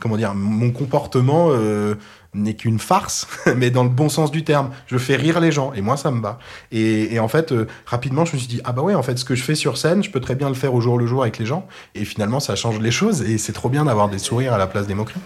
comment 0.00 0.16
dire 0.16 0.34
mon 0.34 0.72
comportement 0.72 1.50
euh, 1.50 1.94
n'est 2.34 2.54
qu'une 2.54 2.78
farce, 2.78 3.26
mais 3.56 3.70
dans 3.70 3.82
le 3.82 3.88
bon 3.88 4.08
sens 4.08 4.30
du 4.30 4.44
terme. 4.44 4.70
Je 4.86 4.98
fais 4.98 5.16
rire 5.16 5.40
les 5.40 5.52
gens 5.52 5.72
et 5.72 5.80
moi 5.80 5.96
ça 5.96 6.10
me 6.10 6.20
bat. 6.20 6.38
Et, 6.70 7.14
et 7.14 7.20
en 7.20 7.28
fait 7.28 7.52
euh, 7.52 7.66
rapidement 7.86 8.24
je 8.24 8.34
me 8.34 8.38
suis 8.38 8.48
dit 8.48 8.60
ah 8.64 8.72
bah 8.72 8.82
ouais 8.82 8.94
en 8.94 9.02
fait 9.02 9.18
ce 9.18 9.24
que 9.24 9.34
je 9.34 9.42
fais 9.42 9.54
sur 9.54 9.76
scène 9.76 10.02
je 10.02 10.10
peux 10.10 10.20
très 10.20 10.34
bien 10.34 10.48
le 10.48 10.54
faire 10.54 10.74
au 10.74 10.80
jour 10.80 10.98
le 10.98 11.06
jour 11.06 11.22
avec 11.22 11.38
les 11.38 11.46
gens 11.46 11.66
et 11.94 12.04
finalement 12.04 12.40
ça 12.40 12.54
change 12.56 12.78
les 12.78 12.90
choses 12.90 13.22
et 13.22 13.38
c'est 13.38 13.52
trop 13.52 13.68
bien 13.68 13.84
d'avoir 13.84 14.08
des 14.08 14.18
sourires 14.18 14.54
à 14.54 14.58
la 14.58 14.66
place 14.66 14.86
des 14.86 14.94
moqueries. 14.94 15.20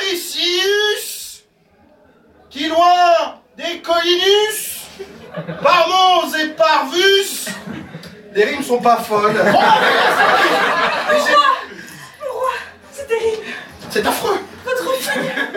Aricius 0.00 1.44
Qui 2.48 2.68
loin 2.68 3.36
des 3.56 3.80
collinus 3.80 4.80
Parmons 5.62 6.34
et 6.34 6.48
parvus 6.48 7.48
Les 8.34 8.44
rimes 8.44 8.62
sont 8.62 8.80
pas 8.80 8.96
folles. 8.96 9.40
C'est 12.92 13.06
terrible 13.06 13.42
C'est 13.90 14.06
affreux 14.06 14.40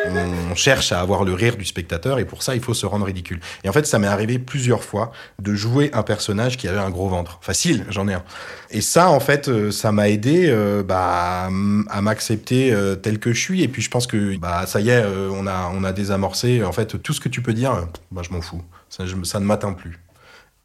on 0.06 0.56
cherche 0.56 0.92
à 0.92 1.00
avoir 1.00 1.24
le 1.24 1.34
rire 1.34 1.56
du 1.56 1.66
spectateur 1.66 2.20
et 2.20 2.26
pour 2.26 2.44
ça 2.44 2.56
il 2.56 2.62
faut 2.62 2.74
se 2.74 2.86
rendre 2.86 3.06
ridicule. 3.06 3.40
Et 3.64 3.70
en 3.70 3.74
fait 3.74 3.86
ça 3.86 4.00
m'est 4.00 4.08
arrivé 4.08 4.40
plusieurs 4.40 4.84
fois 4.84 5.12
de 5.40 5.54
jouer 5.54 5.90
un 5.94 6.04
personnage 6.04 6.58
qui 6.58 6.68
avait 6.68 6.80
un 6.80 6.90
gros 6.90 7.10
ventre. 7.10 7.40
Facile, 7.42 7.86
j'en 7.90 8.08
ai 8.08 8.14
un. 8.14 8.24
Et 8.72 8.82
ça 8.82 9.10
en 9.10 9.20
fait 9.20 9.48
euh, 9.48 9.72
ça 9.72 9.92
m'a 9.92 10.10
aidé 10.10 10.48
euh, 10.50 10.84
bah, 10.84 11.50
à 11.90 12.02
m'accepter 12.02 12.74
euh, 12.74 12.96
tel 12.96 13.20
que 13.20 13.34
je 13.34 13.40
suis 13.40 13.64
et 13.64 13.68
puis 13.68 13.82
je 13.82 13.90
pense 13.90 14.08
que 14.08 14.38
bah 14.38 14.66
ça 14.68 14.82
y 14.82 14.90
est 14.90 15.04
on 15.06 15.48
a 15.48 15.72
on 15.74 15.84
a 15.84 15.92
désamorcé 15.92 16.64
en 16.64 16.72
fait 16.72 17.02
tout 17.02 17.14
ce 17.14 17.20
que 17.20 17.30
tu 17.30 17.42
peux 17.42 17.54
dire 17.54 17.88
bah 18.12 18.22
je 18.24 18.34
m'en 18.34 18.42
fous. 18.42 18.62
Ça, 18.90 19.04
ne 19.06 19.46
m'atteint 19.46 19.74
plus. 19.74 20.00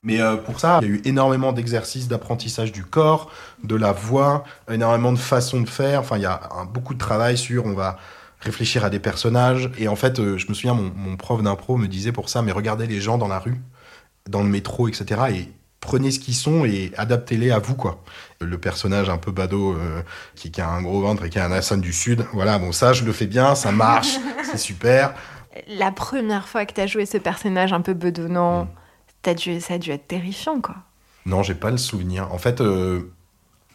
Mais 0.03 0.19
pour 0.45 0.61
ça, 0.61 0.81
il 0.83 0.89
y 0.89 0.91
a 0.91 0.95
eu 0.95 1.03
énormément 1.07 1.53
d'exercices 1.53 2.09
d'apprentissage 2.09 2.73
du 2.73 2.85
corps, 2.85 3.31
de 3.65 3.75
la 3.75 3.93
voix, 3.93 4.45
énormément 4.71 5.13
de 5.13 5.19
façons 5.19 5.63
de 5.63 5.69
faire. 5.69 6.01
Enfin, 6.01 6.19
il 6.19 6.23
y 6.23 6.27
a 6.27 6.41
beaucoup 6.73 6.93
de 6.93 6.99
travail 6.99 7.39
sur 7.39 7.65
on 7.65 7.73
va 7.73 7.99
réfléchir 8.41 8.85
à 8.85 8.91
des 8.91 9.01
personnages. 9.01 9.71
Et 9.79 9.89
en 9.89 9.97
fait, 9.97 10.19
euh, 10.19 10.39
je 10.39 10.49
me 10.49 10.55
souviens, 10.55 10.75
mon, 10.75 10.93
mon 10.95 11.17
prof 11.17 11.43
d'impro 11.43 11.77
me 11.77 11.87
disait 11.87 12.13
pour 12.13 12.29
ça, 12.29 12.43
mais 12.43 12.53
regardez 12.53 12.87
les 12.87 13.01
gens 13.01 13.19
dans 13.19 13.29
la 13.29 13.39
rue, 13.39 13.61
dans 14.29 14.43
le 14.43 14.49
métro, 14.49 14.89
etc. 14.89 15.21
Et 15.31 15.49
prenez 15.81 16.11
ce 16.11 16.19
qu'ils 16.19 16.35
sont 16.35 16.65
et 16.65 16.93
adaptez-les 16.97 17.51
à 17.51 17.59
vous, 17.59 17.75
quoi. 17.75 18.03
Le 18.41 18.59
personnage 18.59 19.09
un 19.09 19.19
peu 19.19 19.33
badaud 19.33 19.75
euh, 19.75 20.03
qui, 20.35 20.51
qui 20.51 20.61
a 20.61 20.69
un 20.69 20.83
gros 20.83 21.01
ventre 21.01 21.25
et 21.25 21.31
qui 21.31 21.39
a 21.39 21.45
un 21.45 21.53
accent 21.53 21.77
du 21.77 21.93
sud, 21.93 22.25
voilà, 22.33 22.59
bon, 22.59 22.73
ça, 22.73 22.93
je 22.93 23.05
le 23.05 23.13
fais 23.13 23.27
bien, 23.27 23.55
ça 23.55 23.73
marche, 23.73 24.19
c'est 24.45 24.59
super. 24.59 25.15
La 25.67 25.91
première 25.91 26.47
fois 26.47 26.67
que 26.67 26.73
t'as 26.73 26.87
joué 26.87 27.07
ce 27.07 27.19
personnage 27.19 27.73
un 27.73 27.81
peu 27.81 27.95
bedonnant, 27.95 28.69
t'as 29.23 29.35
dû, 29.35 29.61
ça 29.61 29.75
a 29.75 29.79
dû 29.79 29.91
être 29.91 30.07
terrifiant, 30.07 30.61
quoi. 30.61 30.77
Non, 31.27 31.43
j'ai 31.43 31.55
pas 31.55 31.71
le 31.71 31.79
souvenir. 31.79 32.33
En 32.33 32.39
fait, 32.39 32.61
euh, 32.61 33.13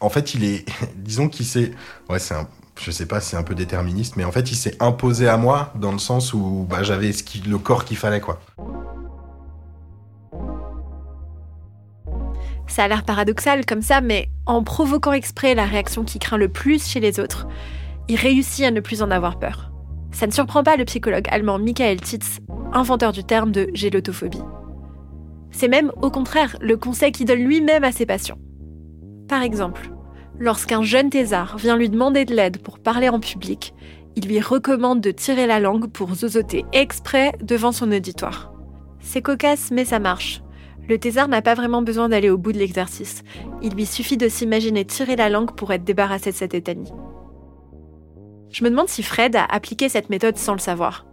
en 0.00 0.08
fait, 0.08 0.34
il 0.34 0.44
est, 0.44 0.64
disons 0.96 1.28
qu'il 1.28 1.46
s'est, 1.46 1.72
ouais, 2.08 2.18
c'est 2.18 2.34
un, 2.34 2.48
je 2.80 2.90
sais 2.90 3.06
pas, 3.06 3.20
c'est 3.20 3.36
un 3.36 3.42
peu 3.42 3.54
déterministe, 3.54 4.16
mais 4.16 4.24
en 4.24 4.32
fait, 4.32 4.50
il 4.50 4.56
s'est 4.56 4.76
imposé 4.80 5.28
à 5.28 5.36
moi 5.36 5.72
dans 5.76 5.92
le 5.92 5.98
sens 5.98 6.34
où 6.34 6.66
bah, 6.68 6.82
j'avais 6.82 7.12
le 7.46 7.58
corps 7.58 7.84
qu'il 7.84 7.96
fallait, 7.96 8.20
quoi. 8.20 8.40
Ça 12.66 12.84
a 12.84 12.88
l'air 12.88 13.04
paradoxal 13.04 13.64
comme 13.66 13.82
ça, 13.82 14.00
mais 14.00 14.28
en 14.46 14.64
provoquant 14.64 15.12
exprès 15.12 15.54
la 15.54 15.64
réaction 15.64 16.02
qui 16.02 16.18
craint 16.18 16.38
le 16.38 16.48
plus 16.48 16.84
chez 16.86 16.98
les 16.98 17.20
autres, 17.20 17.46
il 18.08 18.16
réussit 18.16 18.64
à 18.64 18.70
ne 18.70 18.80
plus 18.80 19.02
en 19.02 19.10
avoir 19.10 19.38
peur. 19.38 19.70
Ça 20.10 20.26
ne 20.26 20.32
surprend 20.32 20.62
pas 20.62 20.76
le 20.76 20.84
psychologue 20.84 21.28
allemand 21.30 21.58
Michael 21.58 22.00
Titz, 22.00 22.38
inventeur 22.72 23.12
du 23.12 23.24
terme 23.24 23.52
de 23.52 23.70
gélotophobie. 23.74 24.42
C'est 25.50 25.68
même, 25.68 25.92
au 26.02 26.10
contraire, 26.10 26.56
le 26.60 26.76
conseil 26.76 27.12
qu'il 27.12 27.26
donne 27.26 27.44
lui-même 27.44 27.84
à 27.84 27.92
ses 27.92 28.06
patients. 28.06 28.38
Par 29.28 29.42
exemple, 29.42 29.93
lorsqu'un 30.38 30.82
jeune 30.82 31.10
thésard 31.10 31.56
vient 31.58 31.76
lui 31.76 31.88
demander 31.88 32.24
de 32.24 32.34
l'aide 32.34 32.58
pour 32.58 32.78
parler 32.78 33.08
en 33.08 33.20
public, 33.20 33.74
il 34.16 34.26
lui 34.26 34.40
recommande 34.40 35.00
de 35.00 35.10
tirer 35.10 35.46
la 35.46 35.60
langue 35.60 35.88
pour 35.88 36.14
zozoter 36.14 36.64
exprès 36.72 37.32
devant 37.42 37.72
son 37.72 37.90
auditoire. 37.90 38.52
C'est 39.00 39.22
cocasse, 39.22 39.70
mais 39.70 39.84
ça 39.84 39.98
marche. 39.98 40.42
Le 40.88 40.98
thésard 40.98 41.28
n'a 41.28 41.42
pas 41.42 41.54
vraiment 41.54 41.82
besoin 41.82 42.08
d'aller 42.08 42.30
au 42.30 42.38
bout 42.38 42.52
de 42.52 42.58
l'exercice. 42.58 43.22
Il 43.62 43.74
lui 43.74 43.86
suffit 43.86 44.16
de 44.16 44.28
s'imaginer 44.28 44.84
tirer 44.84 45.16
la 45.16 45.30
langue 45.30 45.54
pour 45.54 45.72
être 45.72 45.84
débarrassé 45.84 46.30
de 46.30 46.36
cette 46.36 46.54
étanie. 46.54 46.92
Je 48.50 48.62
me 48.62 48.70
demande 48.70 48.88
si 48.88 49.02
Fred 49.02 49.34
a 49.34 49.44
appliqué 49.44 49.88
cette 49.88 50.10
méthode 50.10 50.36
sans 50.36 50.52
le 50.52 50.58
savoir. 50.58 51.06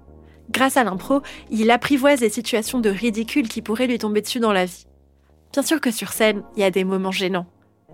Grâce 0.51 0.77
à 0.77 0.83
l'impro, 0.83 1.21
il 1.49 1.71
apprivoise 1.71 2.19
des 2.19 2.29
situations 2.29 2.79
de 2.79 2.89
ridicule 2.89 3.47
qui 3.47 3.61
pourraient 3.61 3.87
lui 3.87 3.97
tomber 3.97 4.21
dessus 4.21 4.39
dans 4.39 4.53
la 4.53 4.65
vie. 4.65 4.85
Bien 5.53 5.63
sûr 5.63 5.81
que 5.81 5.91
sur 5.91 6.11
scène, 6.11 6.43
il 6.55 6.61
y 6.61 6.65
a 6.65 6.71
des 6.71 6.83
moments 6.83 7.11
gênants, 7.11 7.47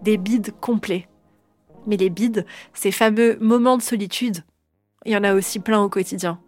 des 0.03 0.17
bides 0.17 0.53
complets. 0.60 1.07
Mais 1.88 1.98
les 1.98 2.10
bides, 2.10 2.46
ces 2.74 2.91
fameux 2.91 3.38
moments 3.39 3.77
de 3.77 3.82
solitude, 3.82 4.44
il 5.06 5.13
y 5.13 5.17
en 5.17 5.24
a 5.24 5.34
aussi 5.34 5.60
plein 5.60 5.82
au 5.82 5.89
quotidien. 5.89 6.39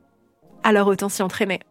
Alors 0.63 0.87
autant 0.87 1.09
s'y 1.09 1.23
entraîner. 1.23 1.61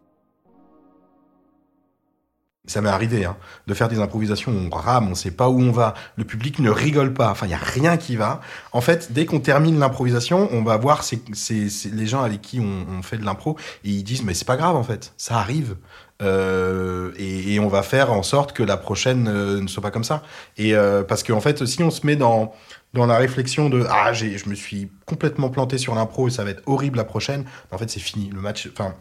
Ça 2.65 2.81
m'est 2.81 2.89
arrivé, 2.89 3.25
hein, 3.25 3.35
de 3.65 3.73
faire 3.73 3.89
des 3.89 3.99
improvisations 3.99 4.51
où 4.51 4.69
on 4.71 4.75
rame, 4.75 5.09
on 5.09 5.15
sait 5.15 5.31
pas 5.31 5.49
où 5.49 5.59
on 5.59 5.71
va, 5.71 5.95
le 6.17 6.23
public 6.23 6.59
ne 6.59 6.69
rigole 6.69 7.13
pas, 7.13 7.31
enfin, 7.31 7.47
il 7.47 7.51
y 7.51 7.55
a 7.55 7.57
rien 7.57 7.97
qui 7.97 8.15
va. 8.15 8.41
En 8.73 8.81
fait, 8.81 9.11
dès 9.11 9.25
qu'on 9.25 9.39
termine 9.39 9.79
l'improvisation, 9.79 10.47
on 10.51 10.61
va 10.61 10.77
voir 10.77 11.03
les 11.41 12.05
gens 12.05 12.21
avec 12.21 12.41
qui 12.41 12.59
on, 12.59 13.01
fait 13.01 13.17
de 13.17 13.25
l'impro, 13.25 13.57
et 13.83 13.89
ils 13.89 14.03
disent, 14.03 14.23
mais 14.23 14.35
c'est 14.35 14.45
pas 14.45 14.57
grave, 14.57 14.75
en 14.75 14.83
fait, 14.83 15.13
ça 15.17 15.39
arrive. 15.39 15.77
Euh, 16.21 17.11
et, 17.17 17.59
on 17.59 17.69
va 17.69 17.81
faire 17.81 18.11
en 18.11 18.23
sorte 18.23 18.51
que 18.51 18.61
la 18.61 18.77
prochaine 18.77 19.27
euh, 19.27 19.61
ne 19.61 19.67
soit 19.67 19.81
pas 19.81 19.89
comme 19.89 20.03
ça. 20.03 20.21
Et 20.57 20.75
euh, 20.75 21.01
parce 21.01 21.23
qu'en 21.23 21.39
fait, 21.39 21.65
si 21.65 21.81
on 21.81 21.89
se 21.89 22.05
met 22.05 22.17
dans, 22.17 22.53
dans 22.93 23.05
la 23.05 23.17
réflexion 23.17 23.69
de, 23.69 23.85
ah, 23.89 24.13
je 24.13 24.49
me 24.49 24.55
suis 24.55 24.89
complètement 25.05 25.49
planté 25.49 25.77
sur 25.77 25.95
l'impro 25.95 26.27
et 26.27 26.31
ça 26.31 26.43
va 26.43 26.49
être 26.51 26.63
horrible 26.65 26.97
la 26.97 27.03
prochaine, 27.03 27.45
en 27.71 27.77
fait, 27.77 27.89
c'est 27.89 27.99
fini. 27.99 28.29
Le 28.33 28.41
match, 28.41 28.67
enfin, 28.71 28.95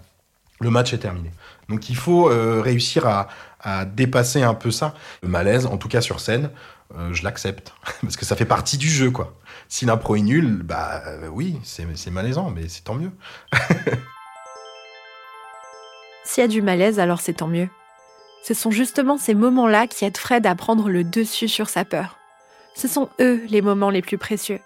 le 0.61 0.71
match 0.71 0.93
est 0.93 0.99
terminé. 0.99 1.31
Donc 1.69 1.89
il 1.89 1.97
faut 1.97 2.31
euh, 2.31 2.61
réussir 2.61 3.07
à, 3.07 3.29
dépasser 3.85 4.43
un 4.43 4.55
peu 4.55 4.71
ça. 4.71 4.95
Le 5.23 5.29
malaise, 5.29 5.67
en 5.67 5.77
tout 5.79 5.89
cas 5.89 6.01
sur 6.01 6.21
scène, 6.21 6.51
euh, 6.97 7.13
je 7.13 7.23
l'accepte. 7.25 7.75
Parce 8.03 8.17
que 8.17 8.25
ça 8.25 8.37
fait 8.37 8.45
partie 8.45 8.79
du 8.79 8.89
jeu, 8.89 9.11
quoi. 9.11 9.37
Si 9.69 9.85
l'impro 9.85 10.17
est 10.17 10.23
nul, 10.23 10.63
bah 10.63 11.03
euh, 11.07 11.29
oui, 11.29 11.59
c'est 11.65 12.11
malaisant, 12.11 12.51
mais 12.51 12.69
c'est 12.69 12.85
tant 12.85 12.95
mieux. 12.95 13.11
S'il 16.25 16.43
y 16.43 16.45
a 16.45 16.49
du 16.49 16.63
malaise, 16.63 16.99
alors 17.01 17.21
c'est 17.21 17.35
tant 17.35 17.49
mieux. 17.49 17.69
Ce 18.45 18.55
sont 18.55 18.71
justement 18.71 19.19
ces 19.19 19.35
moments-là 19.35 19.87
qui 19.87 20.05
aident 20.05 20.17
Fred 20.17 20.47
à 20.47 20.55
prendre 20.55 20.89
le 20.89 21.05
dessus 21.05 21.49
sur 21.49 21.69
sa 21.69 21.85
peur. 21.85 22.18
Ce 22.79 22.87
sont 22.87 23.09
eux 23.21 23.43
les 23.49 23.61
moments 23.61 23.91
les 23.91 24.03
plus 24.03 24.19
précieux. 24.19 24.61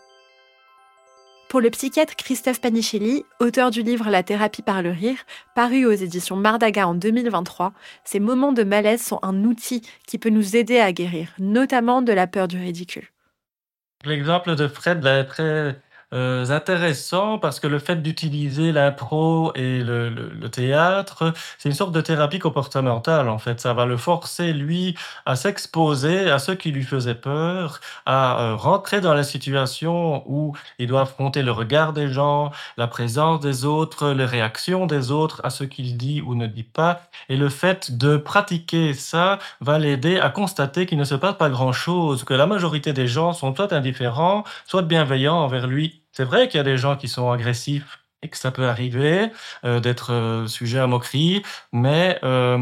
Pour 1.49 1.63
le 1.63 1.71
psychiatre 1.71 2.15
Christophe 2.15 2.61
Panichelli, 2.61 3.25
auteur 3.41 3.71
du 3.71 3.81
livre 3.81 4.11
La 4.11 4.23
thérapie 4.23 4.61
par 4.61 4.83
le 4.83 4.91
rire, 4.91 5.17
paru 5.55 5.87
aux 5.87 5.93
éditions 5.93 6.37
Mardaga 6.37 6.87
en 6.87 6.95
2023, 6.95 7.73
ces 8.05 8.21
moments 8.21 8.53
de 8.53 8.65
malaise 8.65 9.01
sont 9.01 9.19
un 9.23 9.45
outil 9.45 9.81
qui 10.07 10.19
peut 10.19 10.29
nous 10.29 10.57
aider 10.57 10.79
à 10.79 10.93
guérir, 10.93 11.31
notamment 11.39 12.03
de 12.03 12.13
la 12.13 12.27
peur 12.27 12.49
du 12.49 12.59
ridicule. 12.59 13.09
L'exemple 14.05 14.57
de 14.57 14.69
Fred 14.69 15.03
là, 15.03 15.25
très 15.25 15.81
euh, 16.13 16.51
intéressant 16.51 17.39
parce 17.39 17.59
que 17.61 17.67
le 17.67 17.79
fait 17.79 18.03
d'utiliser 18.03 18.73
l'impro 18.73 19.53
et 19.55 19.79
le, 19.79 20.11
le, 20.11 20.29
le 20.29 20.49
théâtre, 20.51 21.33
c'est 21.59 21.69
une 21.69 21.75
sorte 21.75 21.93
de 21.93 22.01
thérapie 22.01 22.39
comportementale 22.39 23.29
en 23.29 23.39
fait. 23.39 23.61
Ça 23.61 23.73
va 23.75 23.87
le 23.87 23.97
forcer 23.97 24.53
lui 24.53 24.95
à 25.27 25.37
s'exposer 25.37 26.31
à 26.31 26.39
ce 26.39 26.53
qui 26.53 26.71
lui 26.71 26.83
faisait 26.85 27.15
peur, 27.15 27.81
à 28.07 28.41
euh, 28.41 28.57
rentrer 28.57 29.01
dans 29.01 29.15
la 29.15 29.25
situation 29.25 30.23
où 30.27 30.55
il 30.79 30.87
doit 30.87 31.03
affronter 31.03 31.43
le 31.43 31.53
regard 31.53 31.93
des 31.93 32.09
gens, 32.09 32.51
la 32.77 32.87
présence 32.87 33.41
des 33.41 33.65
autres, 33.65 34.11
les 34.13 34.25
réactions 34.25 34.87
des 34.87 35.11
autres 35.11 35.41
à 35.45 35.51
ce 35.51 35.65
qu'il 35.65 35.97
dit 35.97 36.21
ou 36.21 36.35
ne 36.35 36.47
dit 36.47 36.63
pas. 36.63 37.03
Et 37.29 37.37
le 37.37 37.49
fait 37.49 37.97
de 37.97 38.17
pratiquer 38.17 38.93
ça 38.95 39.39
va 39.61 39.79
l'aider 39.79 40.19
à 40.19 40.31
constater 40.31 40.87
qu'il 40.87 40.99
ne 40.99 41.05
se 41.05 41.15
passe 41.15 41.37
pas 41.37 41.51
grand-chose, 41.51 42.25
que 42.25 42.35
la 42.35 42.47
majorité 42.47 42.93
des 42.93 43.09
gens 43.09 43.33
sont 43.33 43.55
soit 43.55 43.73
indifférents, 43.73 44.45
soit 44.67 44.83
bienveillants 44.83 45.37
envers 45.37 45.67
lui. 45.67 46.02
C'est 46.13 46.25
vrai 46.25 46.49
qu'il 46.49 46.59
y 46.59 46.61
a 46.61 46.65
des 46.65 46.77
gens 46.77 46.97
qui 46.97 47.09
sont 47.09 47.31
agressifs 47.31 48.03
et 48.23 48.29
que 48.29 48.37
ça 48.37 48.51
peut 48.51 48.69
arriver 48.69 49.31
euh, 49.65 49.81
d'être 49.81 50.13
euh, 50.13 50.47
sujet 50.47 50.79
à 50.79 50.87
moquerie, 50.87 51.43
mais 51.73 52.19
euh, 52.23 52.59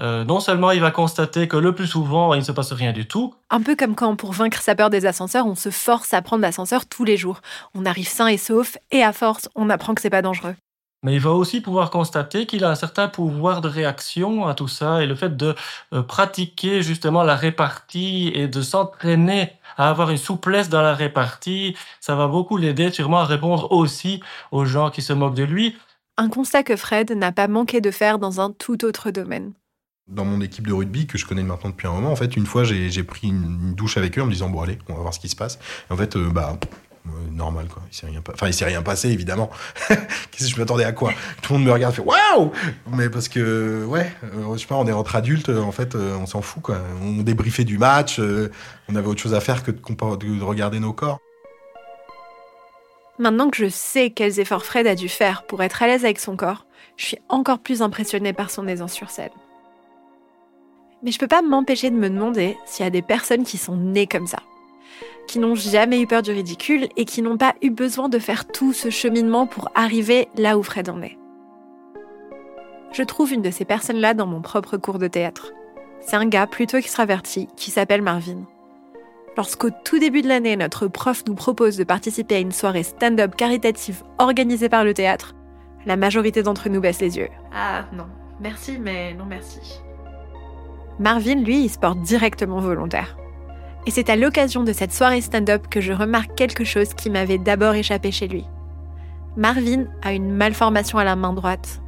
non 0.00 0.40
seulement 0.40 0.72
il 0.72 0.80
va 0.80 0.90
constater 0.90 1.46
que 1.46 1.56
le 1.56 1.74
plus 1.74 1.86
souvent 1.86 2.34
il 2.34 2.40
ne 2.40 2.44
se 2.44 2.52
passe 2.52 2.72
rien 2.72 2.92
du 2.92 3.06
tout. 3.06 3.34
Un 3.50 3.60
peu 3.60 3.76
comme 3.76 3.94
quand 3.94 4.16
pour 4.16 4.32
vaincre 4.32 4.60
sa 4.60 4.74
peur 4.74 4.90
des 4.90 5.06
ascenseurs, 5.06 5.46
on 5.46 5.54
se 5.54 5.70
force 5.70 6.12
à 6.14 6.22
prendre 6.22 6.42
l'ascenseur 6.42 6.86
tous 6.86 7.04
les 7.04 7.16
jours. 7.16 7.40
On 7.74 7.86
arrive 7.86 8.08
sain 8.08 8.26
et 8.26 8.38
sauf, 8.38 8.76
et 8.90 9.02
à 9.02 9.12
force, 9.12 9.48
on 9.54 9.70
apprend 9.70 9.94
que 9.94 10.02
c'est 10.02 10.10
pas 10.10 10.22
dangereux. 10.22 10.56
Mais 11.04 11.12
il 11.14 11.20
va 11.20 11.30
aussi 11.30 11.60
pouvoir 11.60 11.90
constater 11.90 12.46
qu'il 12.46 12.64
a 12.64 12.70
un 12.70 12.74
certain 12.74 13.08
pouvoir 13.08 13.60
de 13.60 13.68
réaction 13.68 14.48
à 14.48 14.54
tout 14.54 14.68
ça 14.68 15.02
et 15.02 15.06
le 15.06 15.14
fait 15.14 15.36
de 15.36 15.54
euh, 15.92 16.02
pratiquer 16.02 16.82
justement 16.82 17.22
la 17.22 17.36
répartie 17.36 18.32
et 18.34 18.48
de 18.48 18.62
s'entraîner 18.62 19.52
à 19.76 19.90
avoir 19.90 20.10
une 20.10 20.16
souplesse 20.16 20.70
dans 20.70 20.80
la 20.80 20.94
répartie, 20.94 21.76
ça 22.00 22.14
va 22.14 22.26
beaucoup 22.26 22.56
l'aider 22.56 22.90
sûrement 22.90 23.18
à 23.18 23.26
répondre 23.26 23.70
aussi 23.70 24.22
aux 24.50 24.64
gens 24.64 24.90
qui 24.90 25.02
se 25.02 25.12
moquent 25.12 25.34
de 25.34 25.44
lui. 25.44 25.76
Un 26.16 26.30
constat 26.30 26.62
que 26.62 26.74
Fred 26.74 27.10
n'a 27.12 27.32
pas 27.32 27.48
manqué 27.48 27.82
de 27.82 27.90
faire 27.90 28.18
dans 28.18 28.40
un 28.40 28.50
tout 28.50 28.82
autre 28.86 29.10
domaine. 29.10 29.52
Dans 30.08 30.24
mon 30.24 30.40
équipe 30.40 30.66
de 30.66 30.72
rugby, 30.72 31.06
que 31.06 31.18
je 31.18 31.26
connais 31.26 31.42
maintenant 31.42 31.70
depuis 31.70 31.86
un 31.86 31.92
moment, 31.92 32.12
en 32.12 32.16
fait, 32.16 32.36
une 32.36 32.46
fois, 32.46 32.64
j'ai 32.64 33.02
pris 33.04 33.28
une, 33.28 33.58
une, 33.62 33.74
douche 33.74 33.96
avec 33.96 34.18
eux 34.18 34.22
en 34.22 34.26
me 34.26 34.32
disant, 34.32 34.48
bon, 34.48 34.62
allez, 34.62 34.78
on 34.88 34.94
va 34.94 35.00
voir 35.00 35.14
ce 35.14 35.20
qui 35.20 35.28
se 35.28 35.36
passe. 35.36 35.58
Et 35.90 35.92
en 35.92 35.96
fait, 35.96 36.16
euh, 36.16 36.30
bah, 36.30 36.58
normal 37.30 37.66
quoi. 37.68 37.82
Il 37.90 37.94
s'est 37.94 38.06
rien 38.06 38.22
enfin 38.32 38.46
il 38.46 38.54
s'est 38.54 38.64
rien 38.64 38.82
passé 38.82 39.10
évidemment. 39.10 39.50
Qu'est-ce 39.88 40.44
que 40.44 40.54
je 40.54 40.58
m'attendais 40.58 40.84
à 40.84 40.92
quoi? 40.92 41.12
Tout 41.42 41.52
le 41.52 41.58
monde 41.58 41.68
me 41.68 41.72
regarde 41.72 41.94
fait 41.94 42.02
waouh! 42.02 42.52
Mais 42.88 43.08
parce 43.10 43.28
que 43.28 43.84
ouais 43.84 44.10
euh, 44.24 44.54
je 44.54 44.60
sais 44.60 44.66
pas 44.66 44.76
on 44.76 44.86
est 44.86 44.92
entre 44.92 45.16
adultes 45.16 45.50
en 45.50 45.72
fait 45.72 45.94
euh, 45.94 46.16
on 46.16 46.26
s'en 46.26 46.40
fout 46.40 46.62
quoi. 46.62 46.78
On 47.02 47.22
débriefait 47.22 47.64
du 47.64 47.78
match 47.78 48.18
euh, 48.18 48.50
on 48.88 48.96
avait 48.96 49.06
autre 49.08 49.20
chose 49.20 49.34
à 49.34 49.40
faire 49.40 49.62
que 49.62 49.70
de, 49.70 50.38
de 50.38 50.42
regarder 50.42 50.80
nos 50.80 50.92
corps. 50.92 51.18
Maintenant 53.18 53.50
que 53.50 53.56
je 53.56 53.68
sais 53.68 54.10
quels 54.10 54.40
efforts 54.40 54.64
Fred 54.64 54.86
a 54.86 54.94
dû 54.94 55.08
faire 55.08 55.44
pour 55.46 55.62
être 55.62 55.82
à 55.82 55.86
l'aise 55.86 56.04
avec 56.04 56.18
son 56.18 56.36
corps, 56.36 56.66
je 56.96 57.06
suis 57.06 57.18
encore 57.28 57.60
plus 57.60 57.80
impressionnée 57.82 58.32
par 58.32 58.50
son 58.50 58.66
aisance 58.66 58.92
sur 58.92 59.10
scène. 59.10 59.30
Mais 61.02 61.12
je 61.12 61.18
peux 61.18 61.28
pas 61.28 61.42
m'empêcher 61.42 61.90
de 61.90 61.96
me 61.96 62.08
demander 62.08 62.56
s'il 62.64 62.82
y 62.82 62.86
a 62.86 62.90
des 62.90 63.02
personnes 63.02 63.44
qui 63.44 63.58
sont 63.58 63.76
nées 63.76 64.06
comme 64.06 64.26
ça 64.26 64.38
qui 65.26 65.38
n'ont 65.38 65.54
jamais 65.54 66.00
eu 66.00 66.06
peur 66.06 66.22
du 66.22 66.32
ridicule 66.32 66.88
et 66.96 67.04
qui 67.04 67.22
n'ont 67.22 67.36
pas 67.36 67.54
eu 67.62 67.70
besoin 67.70 68.08
de 68.08 68.18
faire 68.18 68.46
tout 68.46 68.72
ce 68.72 68.90
cheminement 68.90 69.46
pour 69.46 69.70
arriver 69.74 70.28
là 70.36 70.58
où 70.58 70.62
Fred 70.62 70.88
en 70.88 71.02
est. 71.02 71.18
Je 72.92 73.02
trouve 73.02 73.32
une 73.32 73.42
de 73.42 73.50
ces 73.50 73.64
personnes-là 73.64 74.14
dans 74.14 74.26
mon 74.26 74.40
propre 74.40 74.76
cours 74.76 74.98
de 74.98 75.08
théâtre. 75.08 75.52
C'est 76.00 76.16
un 76.16 76.26
gars 76.26 76.46
plutôt 76.46 76.76
extraverti 76.76 77.48
qui 77.56 77.70
s'appelle 77.70 78.02
Marvin. 78.02 78.44
Lorsqu'au 79.36 79.70
tout 79.70 79.98
début 79.98 80.22
de 80.22 80.28
l'année, 80.28 80.56
notre 80.56 80.86
prof 80.86 81.24
nous 81.26 81.34
propose 81.34 81.76
de 81.76 81.82
participer 81.82 82.36
à 82.36 82.40
une 82.40 82.52
soirée 82.52 82.84
stand-up 82.84 83.34
caritative 83.34 84.04
organisée 84.18 84.68
par 84.68 84.84
le 84.84 84.94
théâtre, 84.94 85.34
la 85.86 85.96
majorité 85.96 86.42
d'entre 86.42 86.68
nous 86.68 86.80
baisse 86.80 87.00
les 87.00 87.16
yeux. 87.16 87.30
Ah 87.52 87.84
non, 87.92 88.06
merci, 88.40 88.78
mais 88.78 89.12
non 89.14 89.24
merci. 89.24 89.80
Marvin, 91.00 91.34
lui, 91.34 91.64
il 91.64 91.68
se 91.68 91.78
porte 91.78 92.00
directement 92.00 92.60
volontaire. 92.60 93.16
Et 93.86 93.90
c'est 93.90 94.08
à 94.08 94.16
l'occasion 94.16 94.64
de 94.64 94.72
cette 94.72 94.92
soirée 94.92 95.20
stand-up 95.20 95.66
que 95.68 95.80
je 95.80 95.92
remarque 95.92 96.34
quelque 96.34 96.64
chose 96.64 96.94
qui 96.94 97.10
m'avait 97.10 97.38
d'abord 97.38 97.74
échappé 97.74 98.10
chez 98.10 98.28
lui. 98.28 98.44
Marvin 99.36 99.86
a 100.02 100.12
une 100.12 100.30
malformation 100.30 100.98
à 100.98 101.04
la 101.04 101.16
main 101.16 101.32
droite. 101.32 101.80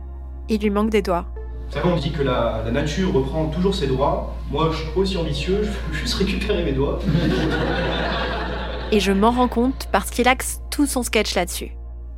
Il 0.48 0.60
lui 0.60 0.70
manque 0.70 0.90
des 0.90 1.02
doigts. 1.02 1.26
Vous 1.68 1.72
savez, 1.72 1.88
on 1.88 1.96
dit 1.96 2.12
que 2.12 2.22
la, 2.22 2.62
la, 2.64 2.70
nature 2.70 3.12
reprend 3.12 3.46
toujours 3.46 3.74
ses 3.74 3.86
droits. 3.86 4.34
Moi, 4.50 4.70
je 4.72 4.76
suis 4.76 4.88
aussi 4.94 5.16
ambitieux, 5.16 5.62
je 5.62 5.68
veux 5.68 5.94
juste 5.94 6.14
récupérer 6.14 6.64
mes 6.64 6.72
doigts. 6.72 6.98
Et 8.92 9.00
je 9.00 9.10
m'en 9.10 9.30
rends 9.30 9.48
compte 9.48 9.88
parce 9.90 10.10
qu'il 10.10 10.28
axe 10.28 10.60
tout 10.70 10.86
son 10.86 11.02
sketch 11.02 11.34
là-dessus. 11.34 11.72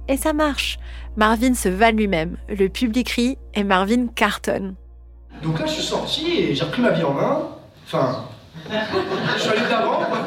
Et 0.08 0.16
ça 0.16 0.32
marche. 0.32 0.78
Marvin 1.16 1.54
se 1.54 1.68
va 1.68 1.90
lui-même, 1.90 2.36
le 2.48 2.68
public 2.68 3.08
rit 3.10 3.38
et 3.54 3.64
Marvin 3.64 4.06
cartonne. 4.08 4.74
Donc 5.42 5.58
là, 5.58 5.66
je 5.66 5.72
suis 5.72 5.82
sorti 5.82 6.38
et 6.38 6.54
j'ai 6.54 6.64
repris 6.64 6.82
ma 6.82 6.90
vie 6.90 7.04
en 7.04 7.14
main. 7.14 7.48
Enfin, 7.86 8.24
je 8.70 9.40
suis 9.40 9.50
allé 9.50 9.61
quoi. 9.68 10.26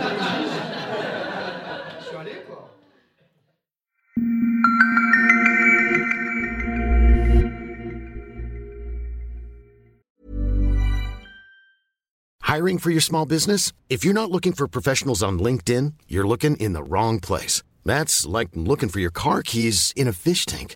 Je 1.99 2.05
suis 2.05 2.15
allé, 2.15 2.31
quoi. 2.47 2.69
Hiring 12.41 12.79
for 12.79 12.89
your 12.89 13.01
small 13.01 13.25
business? 13.25 13.71
If 13.89 14.03
you're 14.03 14.13
not 14.13 14.31
looking 14.31 14.53
for 14.53 14.67
professionals 14.67 15.23
on 15.23 15.39
LinkedIn, 15.39 15.93
you're 16.07 16.27
looking 16.27 16.57
in 16.57 16.73
the 16.73 16.83
wrong 16.83 17.19
place. 17.19 17.63
That's 17.85 18.25
like 18.25 18.49
looking 18.55 18.89
for 18.89 18.99
your 18.99 19.11
car 19.11 19.41
keys 19.41 19.93
in 19.95 20.07
a 20.07 20.13
fish 20.13 20.45
tank. 20.45 20.75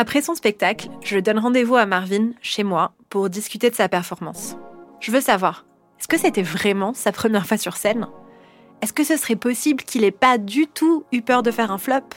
Après 0.00 0.22
son 0.22 0.36
spectacle, 0.36 0.90
je 1.02 1.18
donne 1.18 1.40
rendez-vous 1.40 1.74
à 1.74 1.84
Marvin, 1.84 2.30
chez 2.40 2.62
moi, 2.62 2.92
pour 3.10 3.28
discuter 3.28 3.68
de 3.68 3.74
sa 3.74 3.88
performance. 3.88 4.56
Je 5.00 5.10
veux 5.10 5.20
savoir, 5.20 5.64
est-ce 5.98 6.06
que 6.06 6.16
c'était 6.16 6.44
vraiment 6.44 6.94
sa 6.94 7.10
première 7.10 7.48
fois 7.48 7.56
sur 7.56 7.76
scène? 7.76 8.06
Est-ce 8.80 8.92
que 8.92 9.02
ce 9.02 9.16
serait 9.16 9.34
possible 9.34 9.82
qu'il 9.82 10.04
ait 10.04 10.12
pas 10.12 10.38
du 10.38 10.68
tout 10.68 11.04
eu 11.10 11.20
peur 11.20 11.42
de 11.42 11.50
faire 11.50 11.72
un 11.72 11.78
flop? 11.78 12.14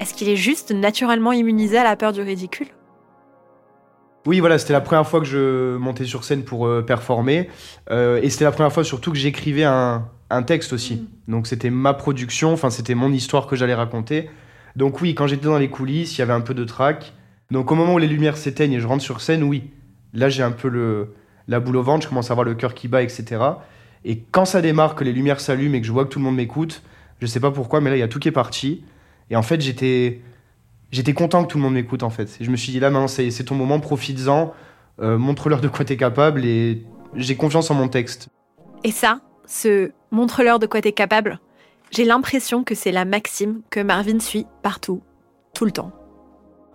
Est-ce 0.00 0.14
qu'il 0.14 0.28
est 0.28 0.34
juste 0.34 0.72
naturellement 0.72 1.30
immunisé 1.30 1.78
à 1.78 1.84
la 1.84 1.94
peur 1.94 2.12
du 2.12 2.22
ridicule? 2.22 2.66
Oui, 4.26 4.40
voilà, 4.40 4.58
c'était 4.58 4.72
la 4.72 4.80
première 4.80 5.06
fois 5.06 5.20
que 5.20 5.26
je 5.26 5.76
montais 5.76 6.06
sur 6.06 6.24
scène 6.24 6.42
pour 6.42 6.66
euh, 6.66 6.82
performer. 6.82 7.50
Euh, 7.92 8.18
et 8.20 8.30
c'était 8.30 8.46
la 8.46 8.52
première 8.52 8.72
fois 8.72 8.82
surtout 8.82 9.12
que 9.12 9.18
j'écrivais 9.18 9.62
un, 9.62 10.08
un, 10.28 10.42
texte 10.42 10.72
aussi. 10.72 10.96
Mmh. 10.96 11.30
Donc 11.30 11.46
c'était 11.46 11.70
ma 11.70 11.94
production, 11.94 12.52
enfin 12.52 12.70
c'était 12.70 12.96
mon 12.96 13.12
histoire 13.12 13.46
que 13.46 13.54
j'allais 13.54 13.74
raconter. 13.74 14.28
Donc 14.76 15.00
oui, 15.00 15.14
quand 15.14 15.26
j'étais 15.26 15.46
dans 15.46 15.58
les 15.58 15.70
coulisses, 15.70 16.16
il 16.16 16.20
y 16.20 16.22
avait 16.22 16.32
un 16.32 16.40
peu 16.40 16.54
de 16.54 16.64
trac. 16.64 17.12
Donc 17.50 17.70
au 17.70 17.74
moment 17.74 17.94
où 17.94 17.98
les 17.98 18.08
lumières 18.08 18.36
s'éteignent 18.36 18.72
et 18.72 18.80
je 18.80 18.86
rentre 18.86 19.02
sur 19.02 19.20
scène, 19.20 19.42
oui, 19.42 19.70
là 20.12 20.28
j'ai 20.28 20.42
un 20.42 20.50
peu 20.50 20.68
le, 20.68 21.14
la 21.48 21.60
boule 21.60 21.76
au 21.76 21.82
ventre, 21.82 22.04
je 22.04 22.08
commence 22.08 22.30
à 22.30 22.34
avoir 22.34 22.44
le 22.44 22.54
cœur 22.54 22.74
qui 22.74 22.88
bat, 22.88 23.02
etc. 23.02 23.42
Et 24.04 24.18
quand 24.30 24.44
ça 24.44 24.60
démarre, 24.60 24.94
que 24.94 25.04
les 25.04 25.12
lumières 25.12 25.40
s'allument 25.40 25.74
et 25.76 25.80
que 25.80 25.86
je 25.86 25.92
vois 25.92 26.04
que 26.04 26.10
tout 26.10 26.18
le 26.18 26.24
monde 26.24 26.36
m'écoute, 26.36 26.82
je 27.20 27.26
sais 27.26 27.40
pas 27.40 27.50
pourquoi, 27.50 27.80
mais 27.80 27.90
là 27.90 27.96
il 27.96 28.00
y 28.00 28.02
a 28.02 28.08
tout 28.08 28.18
qui 28.18 28.28
est 28.28 28.32
parti. 28.32 28.84
Et 29.30 29.36
en 29.36 29.42
fait, 29.42 29.60
j'étais 29.60 30.20
j'étais 30.90 31.12
content 31.12 31.44
que 31.44 31.48
tout 31.48 31.58
le 31.58 31.64
monde 31.64 31.74
m'écoute 31.74 32.02
en 32.02 32.10
fait. 32.10 32.36
Et 32.40 32.44
je 32.44 32.50
me 32.50 32.56
suis 32.56 32.72
dit 32.72 32.80
là 32.80 32.90
maintenant 32.90 33.08
c'est 33.08 33.44
ton 33.44 33.54
moment, 33.54 33.80
profites-en, 33.80 34.52
euh, 35.00 35.18
montre-leur 35.18 35.60
de 35.60 35.68
quoi 35.68 35.84
t'es 35.84 35.96
capable 35.96 36.44
et 36.44 36.82
j'ai 37.14 37.36
confiance 37.36 37.70
en 37.70 37.74
mon 37.74 37.88
texte. 37.88 38.28
Et 38.84 38.90
ça, 38.90 39.20
ce 39.46 39.90
montre-leur 40.10 40.58
de 40.58 40.66
quoi 40.66 40.80
t'es 40.80 40.92
capable, 40.92 41.40
j'ai 41.90 42.04
l'impression 42.04 42.64
que 42.64 42.74
c'est 42.74 42.92
la 42.92 43.04
maxime 43.04 43.62
que 43.70 43.80
Marvin 43.80 44.20
suit 44.20 44.46
partout, 44.62 45.02
tout 45.54 45.64
le 45.64 45.70
temps. 45.70 45.92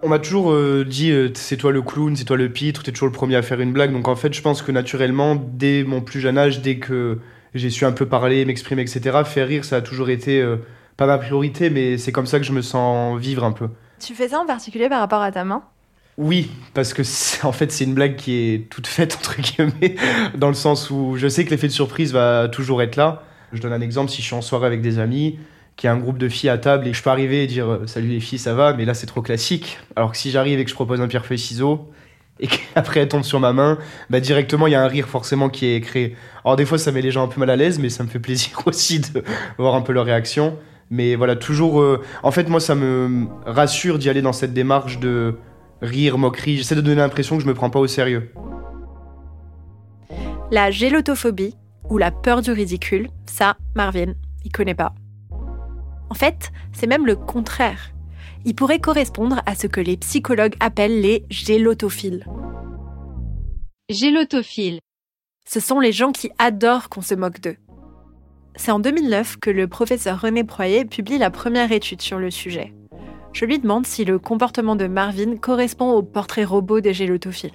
On 0.01 0.07
m'a 0.07 0.19
toujours 0.19 0.51
euh, 0.51 0.85
dit 0.85 1.11
euh, 1.11 1.29
c'est 1.33 1.57
toi 1.57 1.71
le 1.71 1.81
clown, 1.81 2.15
c'est 2.15 2.23
toi 2.23 2.37
le 2.37 2.49
pitre, 2.49 2.83
t'es 2.83 2.91
toujours 2.91 3.07
le 3.07 3.13
premier 3.13 3.35
à 3.35 3.41
faire 3.41 3.59
une 3.59 3.73
blague. 3.73 3.91
Donc 3.91 4.07
en 4.07 4.15
fait, 4.15 4.33
je 4.33 4.41
pense 4.41 4.61
que 4.61 4.71
naturellement, 4.71 5.35
dès 5.35 5.83
mon 5.83 5.99
plus 5.99 6.21
jeune 6.21 6.37
âge, 6.37 6.61
dès 6.61 6.77
que 6.77 7.19
j'ai 7.53 7.69
su 7.69 7.85
un 7.85 7.91
peu 7.91 8.05
parler, 8.05 8.45
m'exprimer, 8.45 8.81
etc., 8.81 9.19
faire 9.25 9.47
rire, 9.47 9.65
ça 9.65 9.77
a 9.77 9.81
toujours 9.81 10.09
été 10.09 10.41
euh, 10.41 10.57
pas 10.95 11.05
ma 11.05 11.17
priorité, 11.17 11.69
mais 11.69 11.97
c'est 11.97 12.13
comme 12.13 12.27
ça 12.27 12.39
que 12.39 12.45
je 12.45 12.53
me 12.53 12.61
sens 12.61 13.19
vivre 13.19 13.43
un 13.43 13.51
peu. 13.51 13.67
Tu 13.99 14.15
fais 14.15 14.29
ça 14.29 14.39
en 14.39 14.45
particulier 14.45 14.87
par 14.87 15.01
rapport 15.01 15.21
à 15.21 15.31
ta 15.31 15.43
main? 15.43 15.63
Oui, 16.17 16.49
parce 16.73 16.93
que 16.93 17.01
en 17.45 17.51
fait 17.51 17.71
c'est 17.71 17.85
une 17.85 17.93
blague 17.93 18.15
qui 18.15 18.53
est 18.53 18.69
toute 18.69 18.87
faite 18.87 19.15
entre 19.19 19.41
guillemets, 19.41 19.95
dans 20.35 20.49
le 20.49 20.53
sens 20.53 20.89
où 20.89 21.15
je 21.17 21.27
sais 21.27 21.43
que 21.43 21.49
l'effet 21.49 21.67
de 21.67 21.73
surprise 21.73 22.13
va 22.13 22.47
toujours 22.47 22.81
être 22.81 22.95
là. 22.95 23.23
Je 23.53 23.61
donne 23.61 23.73
un 23.73 23.81
exemple, 23.81 24.09
si 24.11 24.21
je 24.21 24.27
suis 24.27 24.35
en 24.35 24.41
soirée 24.41 24.67
avec 24.67 24.81
des 24.81 24.99
amis 24.99 25.39
qu'il 25.75 25.87
y 25.87 25.89
a 25.89 25.93
un 25.93 25.97
groupe 25.97 26.17
de 26.17 26.27
filles 26.27 26.49
à 26.49 26.57
table 26.57 26.87
et 26.87 26.93
je 26.93 27.01
peux 27.01 27.09
arriver 27.09 27.43
et 27.43 27.47
dire 27.47 27.69
euh, 27.69 27.87
salut 27.87 28.09
les 28.09 28.19
filles, 28.19 28.37
ça 28.39 28.53
va, 28.53 28.73
mais 28.73 28.83
là 28.85 28.93
c'est 28.93 29.05
trop 29.07 29.21
classique. 29.21 29.79
Alors 29.95 30.11
que 30.11 30.17
si 30.17 30.29
j'arrive 30.29 30.59
et 30.59 30.63
que 30.65 30.69
je 30.69 30.75
propose 30.75 30.99
un 30.99 31.07
pierre 31.07 31.25
feuille 31.25 31.39
ciseaux 31.39 31.89
et 32.41 32.47
qu'après 32.47 32.99
elle 33.01 33.07
tombe 33.07 33.23
sur 33.23 33.39
ma 33.39 33.53
main, 33.53 33.77
bah 34.09 34.19
directement 34.19 34.67
il 34.67 34.71
y 34.71 34.75
a 34.75 34.83
un 34.83 34.87
rire 34.87 35.07
forcément 35.07 35.47
qui 35.49 35.67
est 35.67 35.79
créé. 35.81 36.15
Alors 36.43 36.57
des 36.57 36.65
fois 36.65 36.77
ça 36.77 36.91
met 36.91 37.01
les 37.01 37.11
gens 37.11 37.23
un 37.23 37.27
peu 37.29 37.39
mal 37.39 37.49
à 37.49 37.55
l'aise, 37.55 37.79
mais 37.79 37.87
ça 37.89 38.03
me 38.03 38.09
fait 38.09 38.19
plaisir 38.19 38.61
aussi 38.65 38.99
de 38.99 39.23
voir 39.57 39.73
un 39.75 39.81
peu 39.81 39.93
leur 39.93 40.05
réaction. 40.05 40.57
Mais 40.91 41.15
voilà, 41.15 41.35
toujours. 41.35 41.79
euh, 41.81 42.01
En 42.23 42.31
fait, 42.31 42.49
moi, 42.49 42.59
ça 42.59 42.73
me 42.73 43.27
rassure 43.45 43.99
d'y 43.99 44.09
aller 44.09 44.23
dans 44.23 44.33
cette 44.33 44.53
démarche 44.53 44.99
de 44.99 45.35
rire, 45.83 46.17
moquerie. 46.17 46.57
J'essaie 46.57 46.73
de 46.73 46.81
donner 46.81 46.95
l'impression 46.95 47.37
que 47.37 47.43
je 47.43 47.47
me 47.47 47.53
prends 47.53 47.69
pas 47.69 47.77
au 47.79 47.85
sérieux. 47.85 48.31
La 50.51 50.71
gélotophobie, 50.71 51.55
ou 51.89 51.97
la 51.97 52.11
peur 52.11 52.41
du 52.41 52.51
ridicule, 52.51 53.09
ça, 53.25 53.57
Marvin, 53.75 54.13
il 54.45 54.51
connaît 54.51 54.75
pas. 54.75 54.93
En 56.09 56.15
fait, 56.15 56.51
c'est 56.71 56.87
même 56.87 57.05
le 57.05 57.15
contraire. 57.15 57.91
Il 58.45 58.55
pourrait 58.55 58.79
correspondre 58.79 59.41
à 59.45 59.55
ce 59.55 59.67
que 59.67 59.81
les 59.81 59.97
psychologues 59.97 60.55
appellent 60.59 61.01
les 61.01 61.25
gélotophiles. 61.29 62.25
Gélotophile. 63.89 64.79
Ce 65.47 65.59
sont 65.59 65.79
les 65.79 65.91
gens 65.91 66.11
qui 66.11 66.31
adorent 66.37 66.89
qu'on 66.89 67.01
se 67.01 67.15
moque 67.15 67.41
d'eux. 67.41 67.57
C'est 68.55 68.71
en 68.71 68.79
2009 68.79 69.37
que 69.37 69.49
le 69.49 69.67
professeur 69.67 70.21
René 70.21 70.43
Proyer 70.43 70.85
publie 70.85 71.17
la 71.17 71.31
première 71.31 71.71
étude 71.71 72.01
sur 72.01 72.19
le 72.19 72.29
sujet. 72.29 72.73
Je 73.33 73.45
lui 73.45 73.59
demande 73.59 73.85
si 73.85 74.05
le 74.05 74.19
comportement 74.19 74.75
de 74.75 74.87
Marvin 74.87 75.37
correspond 75.37 75.91
au 75.91 76.03
portrait 76.03 76.43
robot 76.43 76.81
des 76.81 76.93
gélotophiles. 76.93 77.53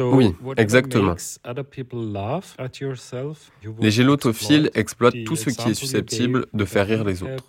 Oui, 0.00 0.34
exactement. 0.56 1.14
Les 3.80 3.90
gélotophiles 3.90 4.70
exploitent 4.74 5.24
tout 5.24 5.36
ce 5.36 5.50
qui 5.50 5.70
est 5.70 5.74
susceptible 5.74 6.46
de 6.52 6.64
faire 6.64 6.86
rire 6.86 7.04
les 7.04 7.22
autres. 7.22 7.44